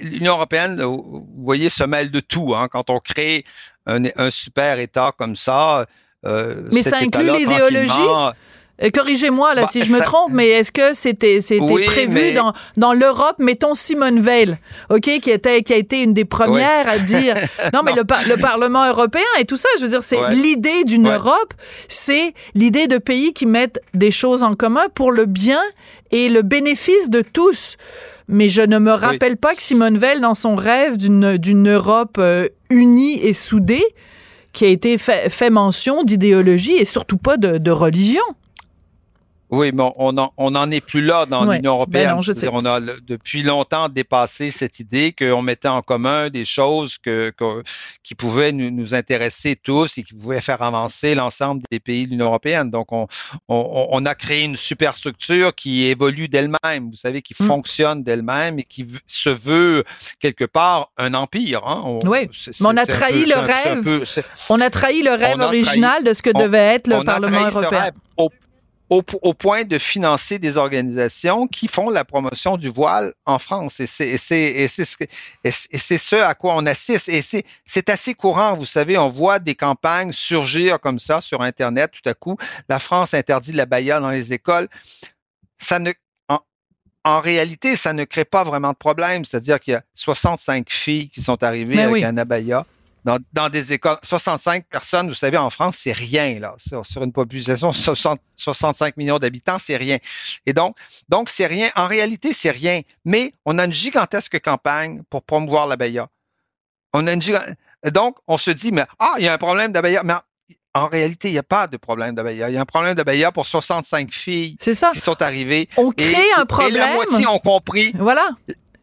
[0.00, 2.54] l'Union européenne, vous voyez, se mêle de tout.
[2.54, 3.44] Hein, quand on crée
[3.86, 5.86] un, un super État comme ça,
[6.26, 7.92] euh, Mais ça inclut l'idéologie?
[8.82, 11.84] Euh, Corrigez-moi là Bah, si je me ça- trompe, mais est-ce que c'était c'était Oui,
[11.84, 14.56] prévu mais- dans dans l'Europe Mettons Simone Veil,
[14.90, 17.34] ok, qui était qui a été une des premières à dire
[17.74, 17.96] non mais Non.
[17.98, 20.34] le, par- le Parlement européen et tout ça, je veux dire c'est Ouais.
[20.34, 21.14] l'idée d'une Ouais.
[21.16, 21.54] Europe,
[21.88, 25.60] c'est l'idée de pays qui mettent des choses en commun pour le bien
[26.12, 27.76] et le bénéfice de tous.
[28.28, 32.16] Mais je ne me rappelle pas que Simone Veil, dans son rêve d'une d'une Europe
[32.18, 33.84] euh, unie et soudée,
[34.52, 38.22] qui a été fait, fait mention d'idéologie et surtout pas de, de religion.
[39.50, 41.56] Oui, mais on n'en on en est plus là dans Ouais.
[41.56, 42.08] l'Union européenne.
[42.08, 42.54] Ben non, je Je veux dire, sais.
[42.54, 47.62] on a depuis longtemps dépassé cette idée qu'on mettait en commun des choses que, que-
[48.02, 52.10] qui pouvaient nous, nous intéresser tous et qui pouvaient faire avancer l'ensemble des pays de
[52.10, 52.70] l'Union européenne.
[52.70, 53.06] Donc, on,
[53.48, 57.46] on, on a créé une superstructure qui évolue d'elle-même, vous savez, qui Mm.
[57.46, 59.84] fonctionne d'elle-même et qui se veut
[60.20, 61.62] quelque part un empire.
[61.66, 61.82] Hein?
[61.86, 63.82] On, Oui, mais on a trahi peu- le rêve.
[63.82, 64.04] peu-
[64.50, 67.90] On a trahi le rêve trahi- original de ce que devait être le Parlement européen.
[68.16, 68.28] au,
[68.90, 73.80] au, au point de financer des organisations qui font la promotion du voile en France.
[73.80, 77.08] Et c'est, ce, ce à quoi on assiste.
[77.08, 81.42] Et c'est, c'est assez courant, vous savez, on voit des campagnes surgir comme ça sur
[81.42, 82.36] Internet tout à coup.
[82.68, 84.68] La France interdit la baya dans les écoles.
[85.58, 85.90] Ça ne,
[86.28, 86.38] en,
[87.04, 89.24] en réalité, ça ne crée pas vraiment de problème.
[89.24, 92.04] C'est-à-dire qu'il y a 65 filles qui sont arrivées Mais avec oui.
[92.04, 92.64] un abaya
[93.04, 93.98] dans, dans des écoles.
[94.02, 96.54] 65 personnes, vous savez, en France, c'est rien, là.
[96.58, 99.98] Sur, sur une population de 60 65 millions d'habitants, c'est rien.
[100.46, 100.76] Et donc,
[101.08, 101.70] donc, c'est rien.
[101.74, 102.82] En réalité, c'est rien.
[103.04, 106.08] Mais on a une gigantesque campagne pour promouvoir l'abaya.
[106.92, 107.54] On a une giga-
[107.92, 110.02] Donc, on se dit, mais, ah, il y a un problème d'abaya.
[110.04, 110.14] Mais
[110.74, 112.48] en, réalité, il n'y a pas de problème d'abaya.
[112.50, 114.90] Il y a un problème d'abaya pour 65 filles ça.
[114.92, 115.68] qui sont arrivées.
[115.76, 116.74] On Et- crée un Et problème.
[116.80, 117.92] la moitié ont compris.
[117.94, 118.28] Voilà.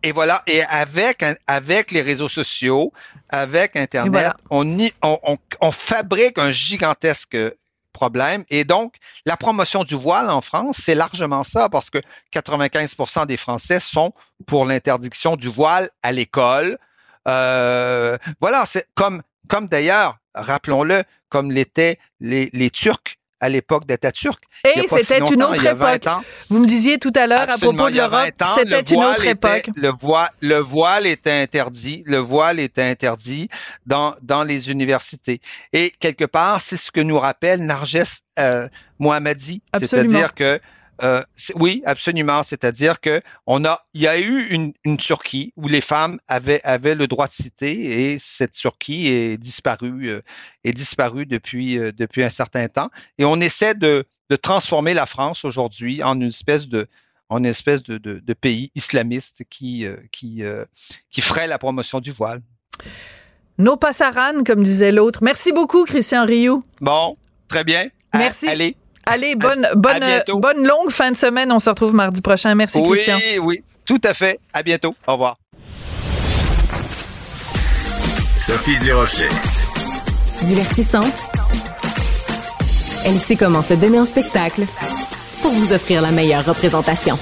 [0.06, 0.44] Et voilà.
[0.48, 2.94] Et avec, avec les réseaux sociaux,
[3.30, 4.38] avec Internet, voilà.
[4.52, 7.36] on, y- on, on, on fabrique un gigantesque
[7.92, 8.44] problème.
[8.50, 11.98] Et donc, la promotion du voile en France, c'est largement ça, parce que
[12.34, 14.14] 95% des Français sont
[14.48, 16.78] pour l'interdiction du voile à l'école.
[17.28, 24.44] Euh, voilà, c'est comme, comme d'ailleurs, rappelons-le, comme l'étaient les, les Turcs à l'époque d'Atatürk.
[24.76, 26.08] Et si c'était une autre il y a 20 époque.
[26.08, 26.22] ans.
[26.50, 29.04] Vous me disiez tout à l'heure à propos de l'Europe, 20 ans, c'était le une
[29.04, 29.70] autre était- époque.
[29.76, 32.04] Le voile, le voile était interdit.
[32.08, 33.50] Le voile était interdit
[33.86, 35.40] dans, dans les universités.
[35.74, 37.98] Et quelque part, c'est ce que nous rappelle Narges
[38.40, 38.68] euh,
[39.00, 39.62] Mohammadi.
[39.80, 40.60] C'est-à-dire que
[41.04, 41.22] euh,
[41.56, 42.42] oui, absolument.
[42.44, 46.62] C'est-à-dire que on a, il y a eu une, une Turquie où les femmes avaient
[46.64, 50.22] avaient le droit de citer et cette Turquie est disparue euh,
[50.64, 52.90] est disparue depuis euh, depuis un certain temps.
[53.18, 56.88] Et on essaie de de transformer la France aujourd'hui en une espèce de
[57.30, 60.44] en une espèce de, de, de pays islamiste qui qui
[61.12, 62.42] qui ferait la promotion du voile.
[63.58, 65.20] Nos passaran, comme disait l'autre.
[65.24, 66.64] Merci beaucoup, Christian Rioux.
[66.82, 67.16] Bon,
[67.48, 67.88] très bien.
[68.12, 68.48] À- Merci.
[68.48, 68.76] allez.
[69.06, 70.04] Allez, bonne, bonne,
[70.36, 71.52] bonne longue fin de semaine.
[71.52, 72.56] On se retrouve mardi prochain.
[72.56, 73.20] Merci, oui, Christian.
[73.42, 74.40] oui, tout à fait.
[74.54, 74.96] À bientôt.
[75.08, 75.38] Au revoir.
[78.38, 79.30] Sophie Durocher.
[80.44, 81.32] Divertissante,
[83.06, 84.66] elle sait comment se donner en spectacle
[85.42, 87.18] pour vous offrir la meilleure représentation.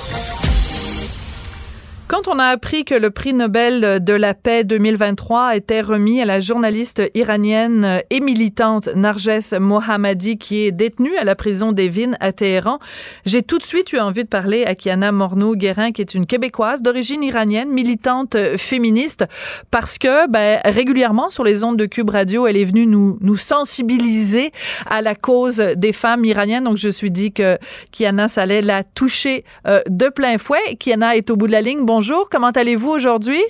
[2.13, 6.25] Quand on a appris que le prix Nobel de la paix 2023 était remis à
[6.25, 12.31] la journaliste iranienne et militante Narges Mohammadi qui est détenue à la prison d'Evin à
[12.31, 12.77] Téhéran,
[13.25, 16.83] j'ai tout de suite eu envie de parler à Kiana Morneau-Guérin qui est une québécoise
[16.83, 19.25] d'origine iranienne, militante féministe
[19.71, 23.37] parce que ben, régulièrement sur les ondes de Cube Radio, elle est venue nous nous
[23.37, 24.51] sensibiliser
[24.87, 26.65] à la cause des femmes iraniennes.
[26.65, 27.57] Donc je suis dit que
[27.91, 30.75] Kiana ça allait la toucher euh, de plein fouet.
[30.79, 31.83] Kiana est au bout de la ligne.
[31.83, 32.27] Bonjour bonjour.
[32.29, 33.41] Comment allez-vous aujourd'hui?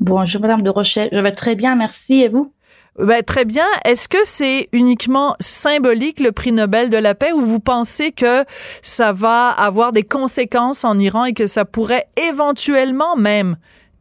[0.00, 1.08] Bonjour, Madame de Rocher.
[1.12, 2.20] Je vais très bien, merci.
[2.20, 2.52] Et vous?
[2.98, 3.64] Ben, très bien.
[3.86, 8.44] Est-ce que c'est uniquement symbolique le prix Nobel de la paix ou vous pensez que
[8.82, 13.56] ça va avoir des conséquences en Iran et que ça pourrait éventuellement même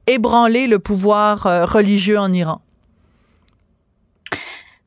[0.07, 2.59] ébranler le pouvoir euh, religieux en Iran?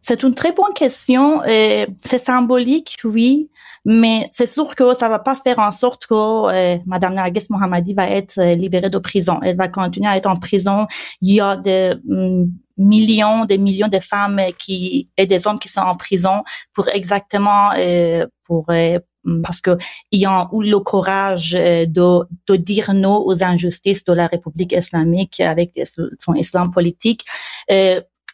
[0.03, 1.41] C'est une très bonne question.
[1.45, 3.49] C'est symbolique, oui.
[3.91, 7.95] Mais c'est sûr que ça va pas faire en sorte que euh, Madame Nargis Mohammadi
[7.95, 9.41] va être euh, libérée de prison.
[9.43, 10.87] Elle va continuer à être en prison.
[11.23, 12.45] Il y a des mm,
[12.77, 17.73] millions, des millions de femmes qui et des hommes qui sont en prison pour exactement
[17.79, 24.05] euh, pour mm, parce que ont eu le courage de, de dire non aux injustices
[24.05, 25.81] de la République islamique avec
[26.19, 27.25] son islam politique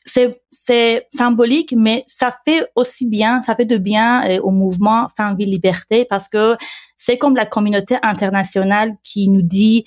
[0.05, 5.09] c'est c'est symbolique, mais ça fait aussi bien, ça fait de bien euh, au mouvement
[5.17, 6.57] Femmes Vie Liberté parce que
[6.97, 9.85] c'est comme la communauté internationale qui nous dit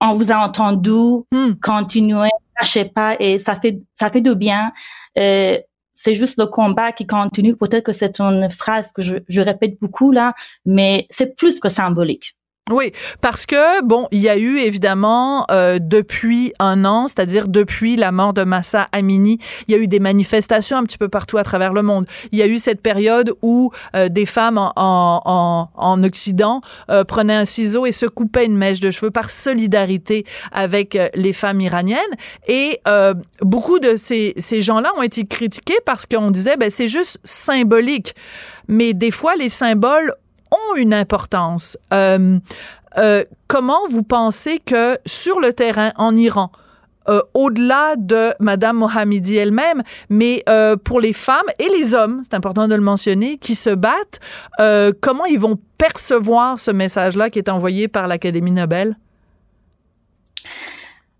[0.00, 1.54] on vous a entendu, hmm.
[1.62, 4.72] continuez, lâchez pas et ça fait ça fait de bien.
[5.18, 5.58] Euh,
[5.94, 7.56] c'est juste le combat qui continue.
[7.56, 10.34] Peut-être que c'est une phrase que je, je répète beaucoup là,
[10.66, 12.36] mais c'est plus que symbolique.
[12.68, 17.94] Oui, parce que bon, il y a eu évidemment euh, depuis un an, c'est-à-dire depuis
[17.94, 21.38] la mort de Massa Amini, il y a eu des manifestations un petit peu partout
[21.38, 22.06] à travers le monde.
[22.32, 27.04] Il y a eu cette période où euh, des femmes en, en, en Occident euh,
[27.04, 31.60] prenaient un ciseau et se coupaient une mèche de cheveux par solidarité avec les femmes
[31.60, 32.00] iraniennes.
[32.48, 32.80] Et
[33.42, 38.16] beaucoup de ces, ces gens-là ont été critiqués parce qu'on disait, ben c'est juste symbolique.
[38.66, 40.12] Mais des fois, les symboles
[40.50, 41.78] ont une importance.
[41.92, 42.38] Euh,
[42.98, 46.50] euh, comment vous pensez que sur le terrain en Iran,
[47.08, 50.44] euh, au-delà de Madame Mohammedi elle-même, mais
[50.84, 54.20] pour les femmes et les hommes, c'est important de le mentionner, qui se battent,
[55.00, 58.96] comment ils vont percevoir ce message-là qui est envoyé par l'Académie Nobel?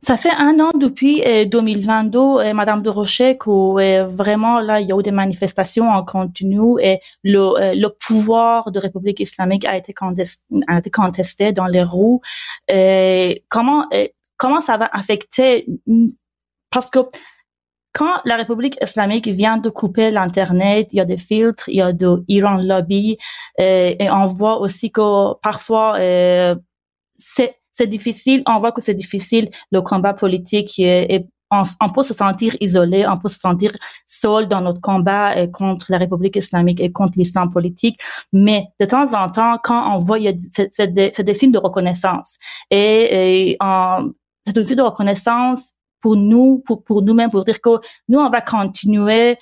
[0.07, 4.87] Ça fait un an depuis 2022, euh, Madame de Rocher, que euh, vraiment là, il
[4.87, 9.77] y a eu des manifestations en continu et le, euh, pouvoir de République islamique a
[9.77, 12.21] été, contesté, dans les roues.
[13.49, 13.89] comment,
[14.37, 15.67] comment ça va affecter
[16.71, 17.01] Parce que
[17.93, 21.83] quand la République islamique vient de couper l'Internet, il y a des filtres, il y
[21.83, 23.19] a de Iran Lobby,
[23.59, 25.99] et on voit aussi que parfois,
[27.13, 32.13] c'est c'est difficile, on voit que c'est difficile le combat politique et, on, peut se
[32.13, 33.71] sentir isolé, on peut se sentir
[34.07, 38.01] seul dans notre combat euh, contre la République islamique et contre l'islam politique.
[38.33, 40.19] Mais de temps en temps, quand on voit,
[40.73, 42.39] c'est des, signes de reconnaissance.
[42.71, 43.57] Et, et
[44.45, 48.41] c'est un signe de reconnaissance pour nous, pour, nous-mêmes, pour dire que nous, on va
[48.41, 49.37] continuer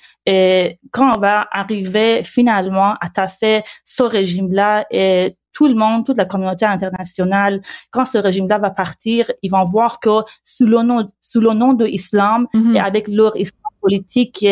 [0.91, 6.25] quand on va arriver finalement à tasser ce régime-là et tout le monde, toute la
[6.25, 11.39] communauté internationale, quand ce régime-là va partir, ils vont voir que sous le nom, sous
[11.39, 12.75] le nom de l'islam mhm.
[12.75, 14.45] et avec leur islam politique,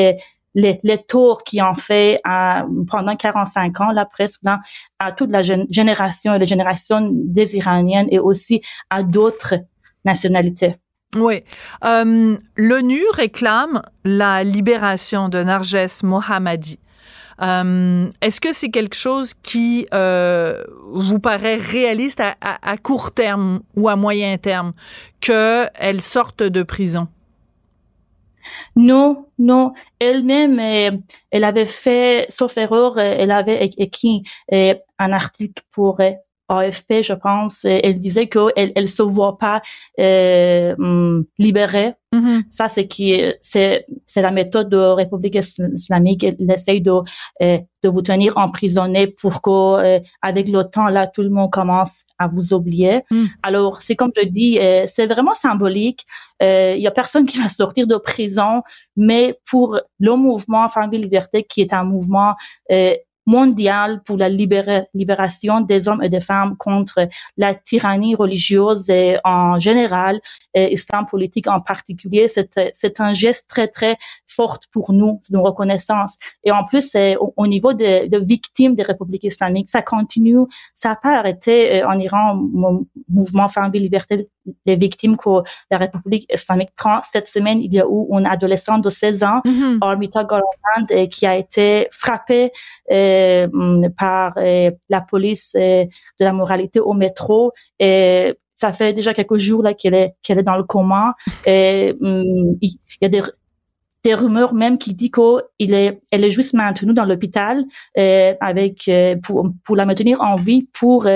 [0.55, 4.59] les, les tours qui ont fait à, pendant 45 ans, là presque, là,
[4.99, 9.55] à toute la génération et les générations des Iraniennes et aussi à d'autres
[10.05, 10.75] nationalités.
[11.15, 11.43] Oui.
[11.85, 16.79] Euh, L'ONU réclame la libération de Narges Mohammadi.
[17.41, 23.89] Euh, Est-ce que c'est quelque chose qui euh, vous paraît réaliste à, court terme ou
[23.89, 24.73] à moyen terme
[25.19, 27.07] qu'elle sorte de prison?
[28.75, 29.73] Non, non.
[29.99, 30.97] Elle-même, euh,
[31.31, 35.99] elle avait fait, sauf erreur, euh, elle avait écrit un article pour
[36.57, 39.61] AFP, je pense, elle disait qu'elle elle se voit pas
[39.99, 41.93] euh, hum, libérée.
[42.13, 42.43] Mm-hmm.
[42.51, 46.23] Ça, c'est qui, c'est c'est la méthode de République islamique.
[46.23, 46.91] Elle essaye de
[47.41, 51.51] euh, de vous tenir emprisonné pour que euh, avec le temps là, tout le monde
[51.51, 53.01] commence à vous oublier.
[53.09, 53.25] Mm.
[53.41, 56.05] Alors, c'est comme je dis, euh, c'est vraiment symbolique.
[56.41, 58.63] Il y a personne qui va sortir de prison,
[58.97, 62.33] mais pour le mouvement Famille Liberté, qui est un mouvement
[63.25, 67.07] mondiale pour la libération des hommes et des femmes contre
[67.37, 68.91] la tyrannie religieuse
[69.23, 70.19] en général,
[70.53, 72.27] et islam politique en particulier.
[72.27, 73.97] C'est un geste très, très
[74.27, 76.17] fort pour nous, de reconnaissance.
[76.43, 80.45] Et en plus, au, au niveau des de victimes des républiques islamiques, ça continue,
[80.75, 82.35] ça n'a pas arrêté euh, en Iran,
[83.09, 84.29] mouvement Femmes et Liberté,
[84.65, 85.29] les victimes que
[85.71, 87.01] la République islamique prend.
[87.03, 90.25] Cette semaine, il y a eu une adolescente de 16 ans, mm Armita
[90.91, 92.51] euh, qui a été frappée
[92.91, 93.47] euh,
[93.97, 95.85] par euh, la police euh,
[96.19, 97.51] de la moralité au métro.
[97.79, 101.15] Et ça fait déjà quelques jours là qu'elle est qu'elle est dans le coma.
[101.45, 103.21] Et mm, il y a des
[104.03, 107.63] des rumeurs même qui dit qu'elle est, elle est juste maintenue dans l'hôpital
[107.97, 108.91] euh, avec
[109.23, 111.07] pour pour la maintenir en vie pour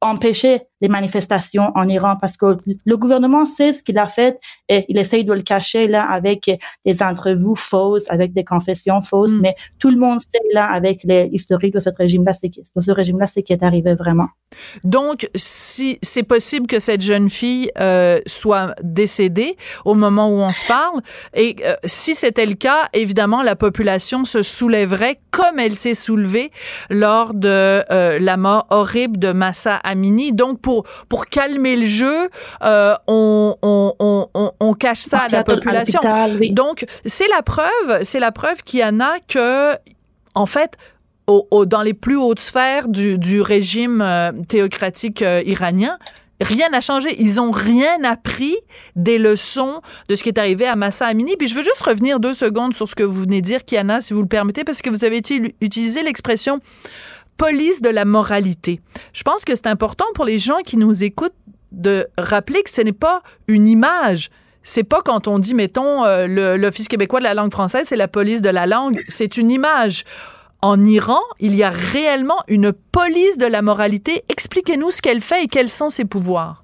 [0.00, 4.36] empêcher les manifestations en Iran parce que le gouvernement sait ce qu'il a fait
[4.68, 6.50] et il essaye de le cacher là avec
[6.84, 9.40] des entrevues fausses, avec des confessions fausses, mm.
[9.40, 12.90] mais tout le monde sait là avec les historiques de ce régime-là, c'est de ce
[12.90, 14.28] régime-là, c'est qui est arrivé vraiment.
[14.84, 20.48] Donc, si c'est possible que cette jeune fille euh, soit décédée au moment où on
[20.48, 21.00] se parle,
[21.34, 26.50] et euh, si c'était le cas, évidemment, la population se soulèverait comme elle s'est soulevée
[26.90, 30.32] lors de euh, la mort horrible de Massa Amini.
[30.32, 30.71] Donc, pour
[31.08, 32.28] pour calmer le jeu,
[32.62, 36.00] euh, on, on, on, on, cache ça à la population.
[36.50, 39.76] Donc c'est la preuve, c'est la preuve qu'il y en a que
[40.34, 40.76] en fait
[41.26, 45.98] au, dans les plus hautes sphères du, du régime euh, théocratique euh, iranien,
[46.42, 47.14] rien n'a changé.
[47.18, 48.56] Ils ont rien appris
[48.96, 51.36] des leçons de ce qui est arrivé à Massa Amini.
[51.36, 54.00] Puis je veux juste revenir deux secondes sur ce que vous venez de dire, Kiana,
[54.00, 55.22] si vous le permettez, parce que vous avez
[55.60, 56.60] utilisé l'expression
[57.42, 58.78] police de la moralité.
[59.12, 61.34] Je pense que c'est important pour les gens qui nous écoutent
[61.72, 64.30] de rappeler que ce n'est pas une image.
[64.62, 68.06] C'est pas quand on dit, mettons, euh, l'Office québécois de la langue française, c'est la
[68.06, 69.02] police de la langue.
[69.08, 70.04] C'est une image.
[70.60, 74.22] En Iran, il y a réellement une police de la moralité.
[74.28, 76.62] Expliquez-nous ce qu'elle fait et quels sont ses pouvoirs.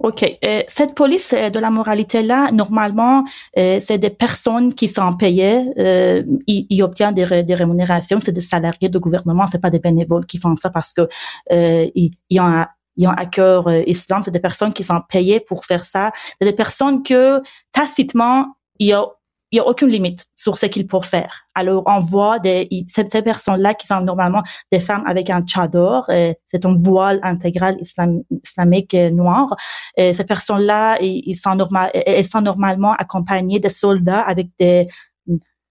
[0.00, 0.22] OK.
[0.44, 3.24] Euh, cette police euh, de la moralité-là, normalement,
[3.56, 8.32] euh, c'est des personnes qui sont payées, euh, ils, ils, obtiennent des, des rémunérations, c'est
[8.32, 11.08] des salariés de gouvernement, c'est pas des bénévoles qui font ça parce que
[11.52, 12.64] euh, ils, ils ont
[12.96, 16.12] ils ont à cœur islam, c'est des personnes qui sont payées pour faire ça.
[16.38, 17.42] C'est des personnes que
[17.72, 18.46] tacitement,
[18.78, 19.04] il y a
[19.50, 21.46] il y a aucune limite sur ce qu'ils peuvent faire.
[21.54, 24.42] Alors, on voit des, ces, personnes-là qui sont normalement
[24.72, 29.54] des femmes avec un chador, c'est un voile intégral islam, islamique noir.
[29.96, 34.88] Et ces personnes-là, ils, sont normal, elles sont normalement accompagnées de soldats avec des,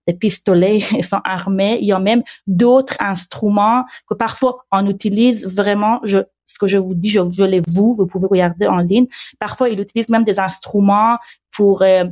[0.08, 1.80] des pistolets, ils sont armés.
[1.82, 6.00] Il y a même d'autres instruments que parfois on utilise vraiment.
[6.04, 9.08] Je, ce que je vous dis, je, je les vous, vous pouvez regarder en ligne.
[9.40, 11.18] Parfois, ils utilisent même des instruments
[11.52, 12.04] pour euh,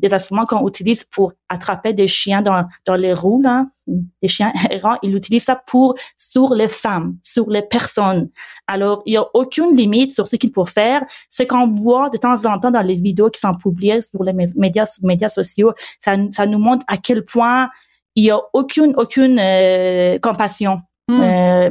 [0.00, 4.52] des instruments qu'on utilise pour attraper des chiens dans, dans les roues, là, des chiens
[4.70, 8.30] errants, ils utilisent ça pour, sur les femmes, sur les personnes.
[8.66, 11.02] Alors, il n'y a aucune limite sur ce qu'ils peuvent faire.
[11.28, 14.32] Ce qu'on voit de temps en temps dans les vidéos qui sont publiées sur les
[14.32, 17.68] médias, médias sociaux, ça, ça nous montre à quel point
[18.16, 20.80] il n'y a aucune, aucune euh, compassion.
[21.08, 21.20] Hmm.
[21.20, 21.70] Euh,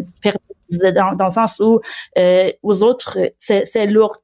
[0.93, 1.79] dans, dans le sens où
[2.17, 3.63] euh, aux autres, c'est,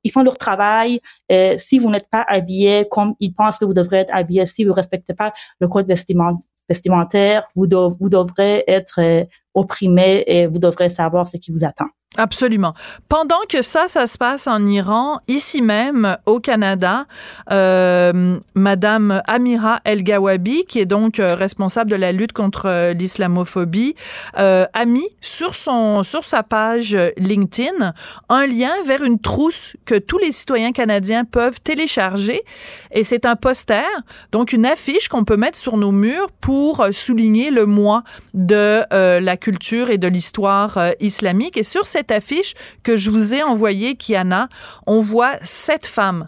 [0.03, 0.99] ils font leur travail.
[1.31, 4.63] Euh, si vous n'êtes pas habillé comme ils pensent que vous devrez être habillé, si
[4.63, 7.67] vous respectez pas le code vestimentaire, vous,
[7.99, 9.23] vous devrez être euh,
[9.53, 11.87] opprimé et vous devrez savoir ce qui vous attend.
[12.18, 12.74] Absolument.
[13.09, 17.07] Pendant que ça, ça se passe en Iran, ici même au Canada,
[17.51, 22.93] euh, Madame Amira El Gawabi, qui est donc euh, responsable de la lutte contre euh,
[22.93, 23.95] l'islamophobie,
[24.38, 27.93] euh, a mis sur son sur sa page LinkedIn
[28.30, 32.43] un lien vers une trousse que tous les citoyens canadiens peuvent télécharger,
[32.91, 33.84] et c'est un poster,
[34.32, 38.03] donc une affiche qu'on peut mettre sur nos murs pour souligner le mois
[38.34, 41.57] de la culture et de l'histoire islamique.
[41.57, 42.53] Et sur cette affiche
[42.83, 44.49] que je vous ai envoyée, Kiana,
[44.87, 46.25] on voit sept femmes.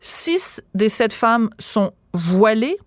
[0.00, 2.78] Six des sept femmes sont voilées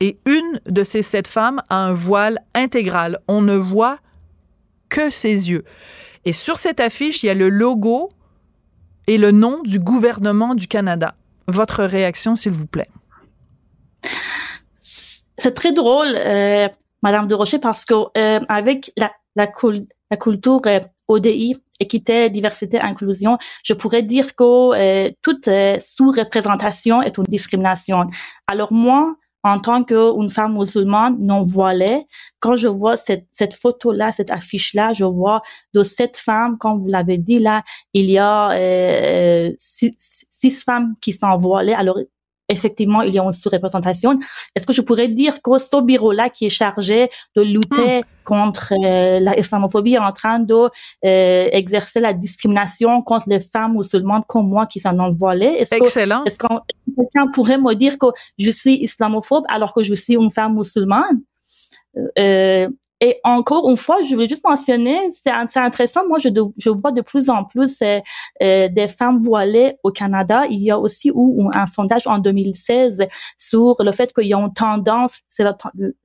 [0.00, 3.18] et une de ces sept femmes a un voile intégral.
[3.28, 3.98] On ne voit
[4.88, 5.64] que ses yeux.
[6.24, 8.10] Et sur cette affiche, il y a le logo
[9.06, 11.14] et le nom du gouvernement du Canada.
[11.46, 12.88] Votre réaction, s'il vous plaît.
[14.80, 16.68] C'est très drôle, euh,
[17.02, 18.92] Madame de Rocher, parce que euh, avec
[19.36, 19.48] la
[20.16, 27.16] culture euh, ODI, équité, diversité, inclusion, je pourrais dire que euh, toute euh, sous-représentation est
[27.16, 28.06] une discrimination.
[28.46, 32.06] Alors moi, en tant qu'une femme musulmane non voilée,
[32.40, 35.42] quand je vois cette, cette photo-là, cette affiche-là, je vois
[35.74, 37.62] de cette femme, comme vous l'avez dit là,
[37.94, 41.72] il y a euh, six, six, femmes qui sont voilées.
[41.72, 41.98] Alors
[42.48, 44.18] effectivement, il y a une sous-représentation.
[44.54, 48.04] Est-ce que je pourrais dire que ce bureau-là qui est chargé de lutter hmm.
[48.24, 53.74] contre euh, la islamophobie est en train de euh, exercer la discrimination contre les femmes
[53.76, 55.56] musulmanes comme moi qui s'en ont voilées?
[55.58, 56.24] Est-ce Excellent.
[56.24, 56.46] est-ce que
[56.96, 58.06] quelqu'un pourrait me dire que
[58.38, 61.20] je suis islamophobe alors que je suis une femme musulmane?
[62.18, 62.68] Euh,
[63.00, 67.00] et encore une fois, je veux juste mentionner, c'est intéressant, moi je, je vois de
[67.00, 68.00] plus en plus euh,
[68.42, 70.46] euh, des femmes voilées au Canada.
[70.50, 73.06] Il y a aussi eu un sondage en 2016
[73.38, 75.44] sur le fait qu'il y a une tendance, c'est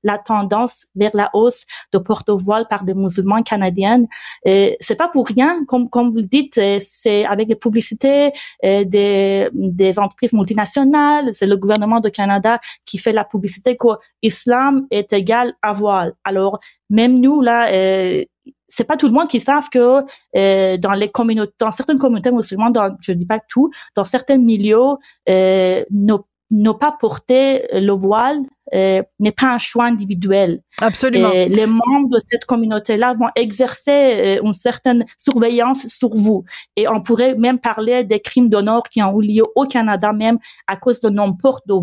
[0.04, 4.08] la, tendance vers la hausse de porte-voile par des musulmans canadiennes.
[4.46, 8.32] Et c'est pas pour rien, comme, comme vous le dites, euh, c'est avec les publicités
[8.64, 13.88] euh, des, des entreprises multinationales, c'est le gouvernement du Canada qui fait la publicité que
[14.22, 16.14] l'islam est égal à voile.
[16.24, 16.60] Alors,
[16.94, 18.24] même nous là, euh,
[18.68, 20.04] c'est pas tout le monde qui savent que
[20.36, 24.38] euh, dans les communautés, dans certaines communautés musulmanes, dans, je dis pas tout, dans certains
[24.38, 24.96] milieux,
[25.30, 28.40] euh, ne pas porter le voile
[28.74, 30.62] euh, n'est pas un choix individuel.
[30.80, 31.32] Absolument.
[31.32, 33.92] Et les membres de cette communauté-là vont exercer
[34.40, 36.44] euh, une certaine surveillance sur vous.
[36.76, 40.40] Et on pourrait même parler des crimes d'honneur qui ont eu lieu au Canada même
[40.68, 41.76] à cause de non-port de,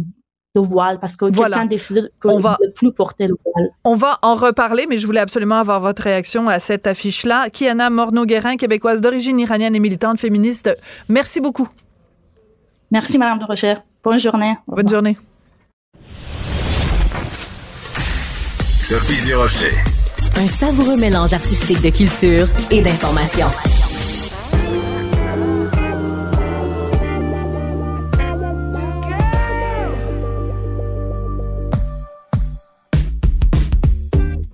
[0.55, 3.69] de voile parce que quelqu'un décide qu'on ne va plus porter le voile.
[3.85, 7.51] On va en reparler, mais je voulais absolument avoir votre réaction à cette affiche-là.
[7.51, 10.77] Kiana Morneau-Guérin, québécoise d'origine iranienne et militante féministe.
[11.09, 11.69] Merci beaucoup.
[12.91, 13.75] Merci, Madame de Rocher.
[14.03, 14.55] Bonne journée.
[14.67, 15.17] Bonne journée.
[18.81, 19.73] Sophie Durocher.
[20.37, 23.47] Un savoureux mélange artistique de culture et d'information.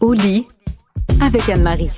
[0.00, 0.46] Au lit
[1.22, 1.96] avec Anne-Marie.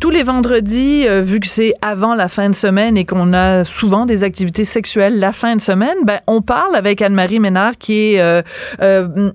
[0.00, 3.64] Tous les vendredis, euh, vu que c'est avant la fin de semaine et qu'on a
[3.64, 8.14] souvent des activités sexuelles la fin de semaine, ben on parle avec Anne-Marie Ménard qui
[8.14, 8.40] est euh,
[8.80, 9.30] euh,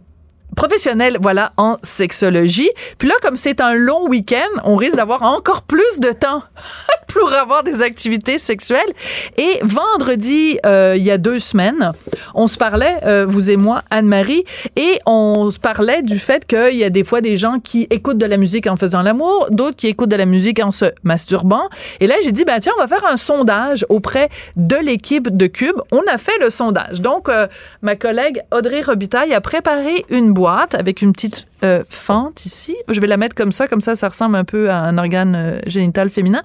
[0.56, 2.70] professionnelle, voilà, en sexologie.
[2.98, 6.44] Puis là, comme c'est un long week-end, on risque d'avoir encore plus de temps
[7.08, 8.94] pour avoir des activités sexuelles.
[9.38, 11.94] Et vendredi, euh, il y a deux semaines,
[12.36, 14.44] on se parlait, euh, vous et moi, Anne-Marie,
[14.76, 18.18] et on se parlait du fait qu'il y a des fois des gens qui écoutent
[18.18, 21.70] de la musique en faisant l'amour, d'autres qui écoutent de la musique en se masturbant.
[22.00, 25.48] Et là, j'ai dit, ben tiens, on va faire un sondage auprès de l'équipe de
[25.48, 25.78] Cube.
[25.92, 27.02] On a fait le sondage.
[27.02, 27.48] Donc, euh,
[27.82, 32.76] ma collègue Audrey Robitaille a préparé une boîte avec une petite euh, fente ici.
[32.90, 35.36] Je vais la mettre comme ça, comme ça, ça ressemble un peu à un organe
[35.36, 36.42] euh, génital féminin.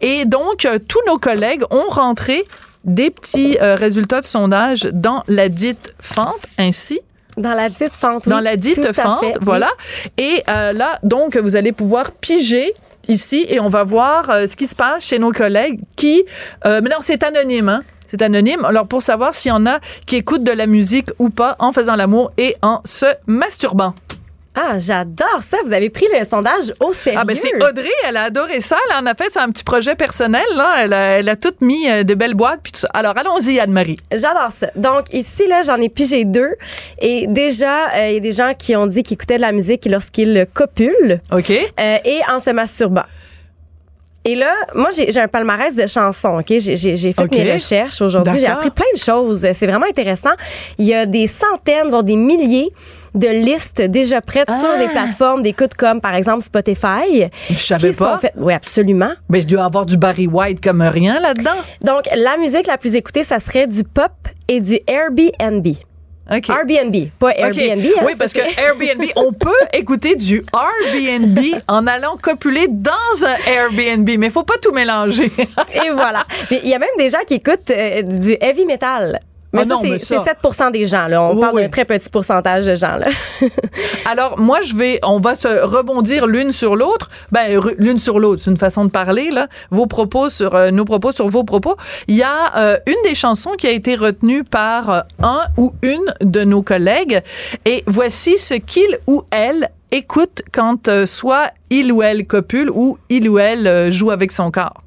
[0.00, 2.44] Et donc, euh, tous nos collègues ont rentré
[2.84, 7.00] des petits résultats de sondage dans la dite fente, ainsi.
[7.38, 8.28] Dans la dite fente.
[8.28, 9.70] Dans la dite fente, voilà.
[10.18, 12.74] Et là, donc, vous allez pouvoir piger
[13.08, 16.26] ici et on va voir ce qui se passe chez nos collègues qui...
[16.62, 17.84] mais non, c'est anonyme, hein?
[18.14, 18.64] C'est anonyme.
[18.64, 21.72] Alors, pour savoir s'il y en a qui écoutent de la musique ou pas en
[21.72, 23.92] faisant l'amour et en se masturbant.
[24.54, 25.56] Ah, j'adore ça.
[25.66, 27.18] Vous avez pris le sondage au sérieux.
[27.20, 28.76] Ah, ben c'est Audrey, elle a adoré ça.
[28.88, 30.44] Elle en a fait un petit projet personnel.
[30.54, 30.76] Là.
[30.78, 32.60] Elle, a, elle a tout mis euh, des belles boîtes.
[32.62, 32.88] Puis tout ça.
[32.94, 33.96] Alors, allons-y, Anne-Marie.
[34.12, 34.68] J'adore ça.
[34.76, 36.54] Donc, ici, là, j'en ai pigé deux.
[37.00, 39.50] Et déjà, euh, il y a des gens qui ont dit qu'ils écoutaient de la
[39.50, 41.20] musique lorsqu'ils copulent.
[41.32, 41.50] OK.
[41.50, 43.06] Euh, et en se masturbant.
[44.26, 46.54] Et là, moi, j'ai un palmarès de chansons, OK?
[46.58, 48.38] J'ai fait mes recherches aujourd'hui.
[48.38, 49.46] J'ai appris plein de choses.
[49.52, 50.30] C'est vraiment intéressant.
[50.78, 52.72] Il y a des centaines, voire des milliers
[53.14, 54.92] de listes déjà prêtes sur des ah!
[54.92, 57.28] plateformes d'écoute comme, par exemple, Spotify.
[57.50, 58.18] Je savais pas.
[58.36, 59.12] Oui, absolument.
[59.28, 61.50] Mais je dois avoir du Barry White comme rien là-dedans.
[61.82, 64.12] Donc, la musique la plus écoutée, ça serait du pop
[64.48, 65.66] et du Airbnb.
[66.30, 67.84] Airbnb, pas Airbnb.
[67.84, 72.92] Hein, oui, parce que Airbnb, on peut écouter du Airbnb en allant copuler dans
[73.26, 75.30] un Airbnb, mais il faut pas tout mélanger.
[75.74, 76.26] Et voilà.
[76.50, 79.20] Mais il y a même des gens qui écoutent euh, du heavy metal.
[79.54, 81.06] Mais ah ça, c'est 7% des gens.
[81.06, 81.22] Là.
[81.22, 82.96] On parle d'un très petit pourcentage de gens.
[82.96, 83.06] Là.
[84.04, 87.08] Alors, moi, je vais, on va se rebondir l'une sur l'autre.
[87.30, 89.30] Ben, l'une sur l'autre, c'est une façon de parler.
[89.30, 89.46] Là.
[89.70, 91.76] Vos propos sur euh, nos propos sur vos propos.
[92.08, 95.72] Il y a euh, une des chansons qui a été retenue par euh, un ou
[95.82, 97.22] une de nos collègues.
[97.64, 103.28] Et voici ce qu'il ou elle écoute quand soit il ou elle copule ou il
[103.28, 104.82] ou elle joue avec son corps.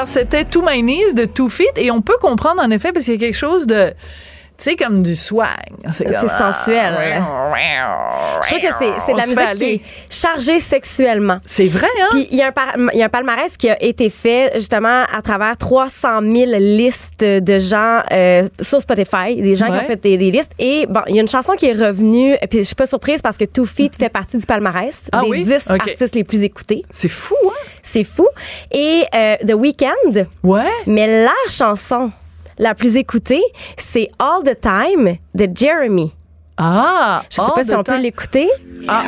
[0.00, 3.04] Alors, c'était To My Knees de Two Feet et on peut comprendre en effet parce
[3.04, 3.92] qu'il y a quelque chose de
[4.64, 5.48] sais, comme du swag.
[5.90, 7.22] C'est sensuel.
[8.42, 8.74] Je trouve que
[9.06, 9.80] c'est de la musique qui est
[10.10, 11.38] chargée sexuellement.
[11.46, 12.08] C'est vrai, hein?
[12.10, 12.52] Puis il y, a
[13.04, 18.48] un palmarès qui a été fait justement à travers 300 000 listes de gens euh,
[18.60, 20.52] sur Spotify, des gens qui ont fait des, listes.
[20.58, 23.22] Et bon, il y a une chanson qui est revenue, puis je suis pas surprise
[23.22, 26.84] parce que Two Feet fait partie du palmarès ah des 10 artistes les plus écoutés.
[26.90, 27.68] C'est fou, hein?
[27.82, 28.28] C'est fou.
[28.70, 30.24] Et euh, The Weeknd.
[30.42, 30.70] Ouais.
[30.86, 32.10] Mais la chanson
[32.60, 33.42] la plus écoutée,
[33.76, 36.12] c'est All the Time de Jeremy.
[36.58, 37.22] Ah!
[37.30, 38.48] Je sais pas si on peut l'écouter.
[38.86, 39.04] Ah!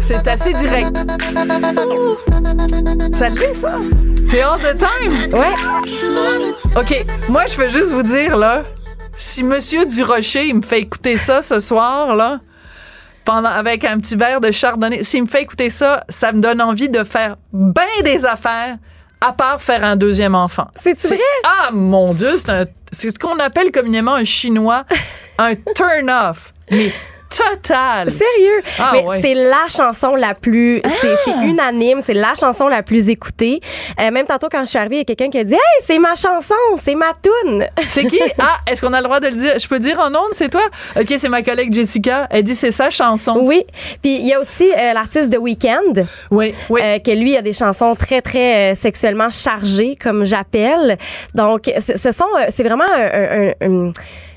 [0.00, 0.96] C'est assez direct.
[3.14, 3.78] Ça le ça?
[4.26, 5.32] C'est all the time?
[5.32, 5.54] Ouais.
[6.76, 7.06] OK.
[7.28, 8.62] Moi, je veux juste vous dire, là,
[9.16, 12.40] si Monsieur Durocher, il me fait écouter ça ce soir, là,
[13.24, 16.60] pendant, avec un petit verre de chardonnay, s'il me fait écouter ça, ça me donne
[16.60, 18.78] envie de faire bien des affaires
[19.20, 20.66] à part faire un deuxième enfant.
[20.74, 21.18] C'est vrai?
[21.44, 22.36] Ah, mon Dieu,
[22.92, 24.84] c'est ce qu'on appelle communément un chinois
[25.38, 26.52] un turn-off.
[26.70, 26.92] Mais
[27.36, 28.10] total.
[28.10, 28.62] Sérieux?
[28.78, 31.44] Ah, mais c'est la chanson la plus, c'est ah!
[31.44, 33.60] unanime, c'est la chanson la plus écoutée.
[34.00, 35.84] Euh, même tantôt quand je suis arrivée, il y a quelqu'un qui a dit, hey,
[35.84, 37.66] c'est ma chanson, c'est ma tune.
[37.88, 38.20] C'est qui?
[38.38, 39.58] Ah, est-ce qu'on a le droit de le dire?
[39.58, 40.64] Je peux dire en ondes, c'est toi?
[41.00, 42.26] Ok, c'est ma collègue Jessica.
[42.30, 43.38] Elle dit c'est sa chanson.
[43.42, 43.64] Oui.
[44.02, 46.04] Puis il y a aussi euh, l'artiste de Weekend.
[46.30, 46.80] Oui, oui.
[46.82, 50.98] Euh, que lui a des chansons très très sexuellement chargées, comme j'appelle.
[51.34, 53.92] Donc, ce sont, c'est vraiment un, un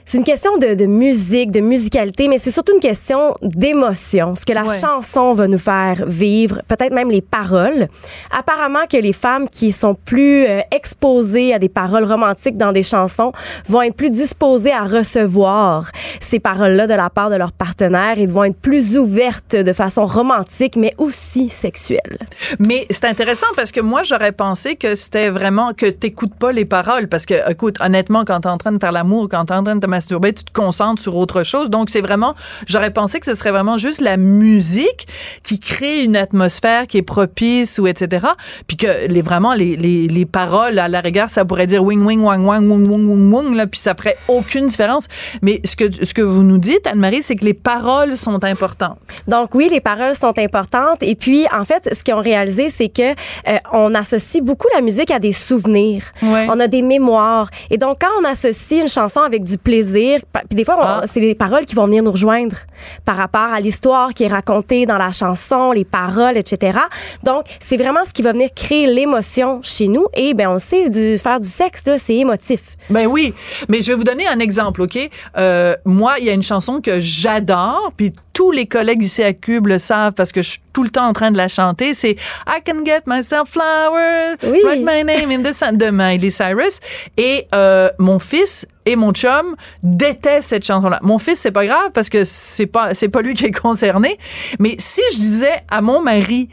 [0.07, 4.35] c'est une question de, de, musique, de musicalité, mais c'est surtout une question d'émotion.
[4.37, 7.89] Ce que la chanson va nous faire vivre, peut-être même les paroles.
[8.31, 12.83] Apparemment que les femmes qui sont plus euh, exposées à des paroles romantiques dans des
[12.83, 13.33] chansons
[13.67, 15.91] vont être plus disposées à recevoir
[16.21, 20.05] ces paroles-là de la part de leur partenaire et vont être plus ouvertes de façon
[20.05, 22.17] romantique, mais aussi sexuelle.
[22.65, 26.63] Mais c'est intéressant parce que moi, j'aurais pensé que c'était vraiment que t'écoutes pas les
[26.63, 29.63] paroles parce que, écoute, honnêtement, quand t'es en train de faire l'amour, quand t'es en
[29.65, 31.69] train de te masturber, tu te concentres sur autre chose.
[31.69, 32.35] Donc, c'est vraiment,
[32.67, 35.07] j'aurais pensé que ce serait vraiment juste la musique
[35.43, 38.27] qui crée une atmosphère qui est propice ou etc.
[38.67, 42.03] Puis que les, vraiment, les, les, les paroles, à la rigueur, ça pourrait dire wing,
[42.05, 45.07] wing, wang, wang, wung, wung, wung, wung, là, puis ça ferait aucune différence.
[45.41, 48.99] Mais ce que, ce que vous nous dites, Anne-Marie, c'est que les paroles sont importantes.
[49.27, 51.01] Donc, oui, les paroles sont importantes.
[51.01, 54.81] Et puis, en fait, ce qu'ils ont réalisé, c'est que euh, on associe beaucoup la
[54.81, 56.03] musique à des souvenirs.
[56.21, 57.49] On a des mémoires.
[57.69, 61.03] Et donc, quand on associe une chanson avec du plaisir, puis des fois, ah.
[61.05, 62.57] c'est les paroles qui vont venir nous rejoindre
[63.05, 66.79] par rapport à l'histoire qui est racontée dans la chanson, les paroles, etc.
[67.23, 70.07] Donc, c'est vraiment ce qui va venir créer l'émotion chez nous.
[70.13, 72.77] Et ben, on sait du faire du sexe là, c'est émotif.
[72.89, 73.33] Ben oui,
[73.69, 74.97] mais je vais vous donner un exemple, ok?
[75.37, 79.33] Euh, Moi, il y a une chanson que j'adore, puis tous les collègues ici à
[79.33, 81.95] Cube le savent parce que je suis tout le temps en train de la chanter.
[81.95, 86.79] C'est I can get myself flowers, write my name in the sun de Miley Cyrus.
[87.17, 90.99] Et euh, mon fils et mon chum détestent cette chanson-là.
[91.01, 94.19] Mon fils, c'est pas grave parce que c'est pas c'est pas lui qui est concerné.
[94.59, 96.47] Mais si je disais à mon mari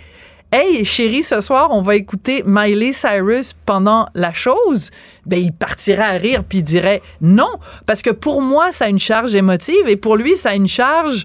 [0.57, 4.93] Hey, chérie, ce soir, on va écouter Miley Cyrus pendant la chose.
[5.27, 7.51] Ben, il partirait à rire puis il dirait non.
[7.87, 10.69] Parce que pour moi, ça a une charge émotive et pour lui, ça a une
[10.69, 11.25] charge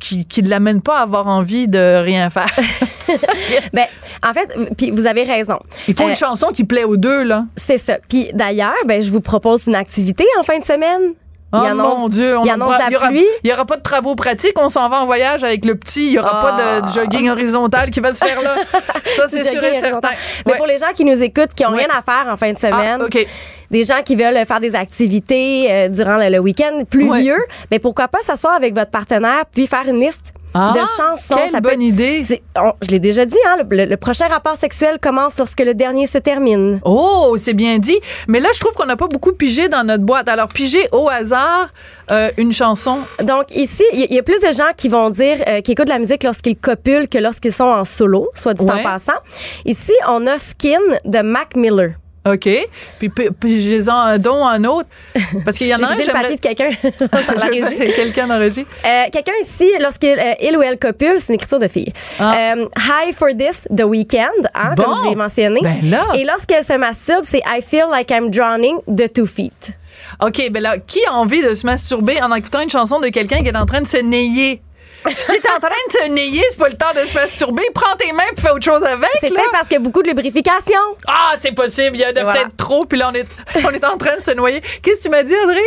[0.00, 2.54] qui ne l'amène pas à avoir envie de rien faire.
[3.72, 3.86] ben,
[4.26, 5.58] en fait, puis vous avez raison.
[5.88, 7.46] Il faut une euh, chanson qui plaît aux deux, là.
[7.56, 7.98] C'est ça.
[8.08, 11.14] Puis d'ailleurs, ben, je vous propose une activité en fin de semaine.
[11.56, 15.06] Oh mon Dieu, on il, y aura, pas de travaux pratiques, on s'en va en
[15.06, 16.92] voyage avec le petit, il y aura pas de ah.
[16.94, 18.56] jogging horizontal qui va se faire là.
[19.10, 20.10] Ça c'est sûr et certain.
[20.46, 22.58] Mais pour les gens qui nous écoutent qui ont rien à faire en fin de
[22.58, 23.18] semaine, ah,
[23.70, 28.08] des gens qui veulent faire des activités euh, durant le, week-end plus vieux, mais pourquoi
[28.08, 31.34] pas s'asseoir avec votre partenaire puis faire une liste ah, de chansons.
[31.36, 32.22] Quelle bonne idée.
[32.24, 36.80] je l'ai déjà dit, hein, le, prochain rapport sexuel commence lorsque le dernier se termine.
[36.84, 37.98] Oh, c'est bien dit.
[38.26, 40.28] Mais là, je trouve qu'on n'a pas beaucoup pigé dans notre boîte.
[40.28, 41.68] Alors, pigé au hasard
[42.10, 42.98] euh, une chanson.
[43.22, 45.92] Donc, ici, il y, a plus de gens qui vont dire, euh, qui écoutent de
[45.92, 49.20] la musique lorsqu'ils copulent que lorsqu'ils sont en solo, soit dit en passant.
[49.66, 51.96] Ici, on a Skin de Mac Miller.
[52.26, 52.48] OK.
[52.98, 54.88] Puis, puis, j'ai un don un autre.
[55.44, 55.94] Parce qu'il y en a un.
[55.94, 56.70] J'ai le de quelqu'un
[57.00, 57.94] dans la régie.
[57.94, 58.66] quelqu'un dans la régie.
[58.84, 61.92] Euh, quelqu'un ici, lorsqu'il euh, il ou elle copule, c'est une écriture de fille.
[62.18, 62.54] Ah.
[62.54, 65.60] Euh, Hi for this, The Weekend, hein, comme je l'ai mentionné.
[65.62, 66.08] Ben là.
[66.14, 69.72] Et lorsqu'elle se masturbe, c'est I feel like I'm drowning de Two Feet.
[70.20, 73.38] OK, ben là, qui a envie de se masturber en écoutant une chanson de quelqu'un
[73.38, 74.62] qui est en train de se nayer?
[75.16, 77.62] si t'es en train de te nayer, c'est pas le temps de se masturber.
[77.74, 79.08] Prends tes mains et fais autre chose avec.
[79.20, 80.80] C'est peut-être parce qu'il y a beaucoup de lubrification.
[81.06, 81.96] Ah, c'est possible.
[81.96, 82.84] Il y en a peut-être trop.
[82.84, 83.26] Puis là, on est,
[83.66, 84.60] on est en train de se noyer.
[84.82, 85.62] Qu'est-ce que tu m'as dit, André?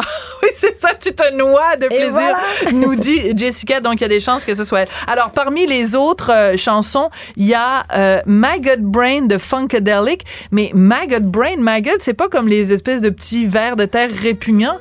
[0.42, 2.36] oui, c'est ça, tu te noies de plaisir,
[2.72, 3.80] nous dit Jessica.
[3.80, 4.88] Donc, il y a des chances que ce soit elle.
[5.06, 10.24] Alors, parmi les autres euh, chansons, il y a euh, Maggot Brain de Funkadelic.
[10.50, 14.78] Mais Maggot Brain, Maggot, c'est pas comme les espèces de petits vers de terre répugnants.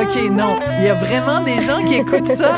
[0.00, 0.60] OK, non.
[0.78, 2.54] Il y a vraiment des gens qui écoutent ça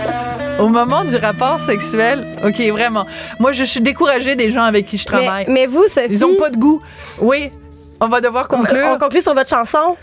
[0.59, 2.37] au moment du rapport sexuel.
[2.45, 3.07] OK, vraiment.
[3.39, 5.47] Moi, je suis découragée des gens avec qui je travaille.
[5.49, 6.09] Mais, vous, Sophie...
[6.11, 6.83] Ils ont pas de goût.
[7.19, 7.51] Oui,
[7.99, 8.91] on va devoir conclure.
[8.93, 9.97] On, conclut sur votre chanson?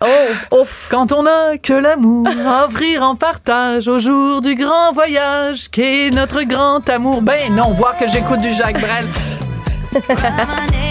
[0.00, 0.88] Oh, ouf.
[0.90, 6.10] Quand on a que l'amour à offrir en partage au jour du grand voyage qu'est
[6.10, 7.22] notre grand amour.
[7.22, 9.06] Ben non, voir que j'écoute du Jacques Brel.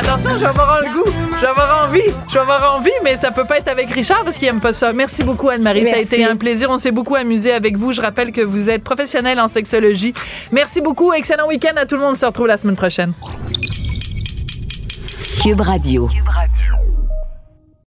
[0.00, 1.04] Attention, je vais avoir un goût.
[1.34, 2.00] Je vais avoir envie.
[2.28, 4.72] Je vais avoir envie, mais ça peut pas être avec Richard parce qu'il aime pas
[4.72, 4.94] ça.
[4.94, 5.84] Merci beaucoup, Anne-Marie.
[5.84, 6.70] Ça a été un plaisir.
[6.70, 7.92] On s'est beaucoup amusé avec vous.
[7.92, 10.14] Je rappelle que vous êtes professionnelle en sexologie.
[10.52, 11.12] Merci beaucoup.
[11.12, 12.12] Excellent week-end à tout le monde.
[12.12, 13.12] On se retrouve la semaine prochaine.
[15.42, 16.08] Cube Radio.
[16.08, 16.59] Cube Radio.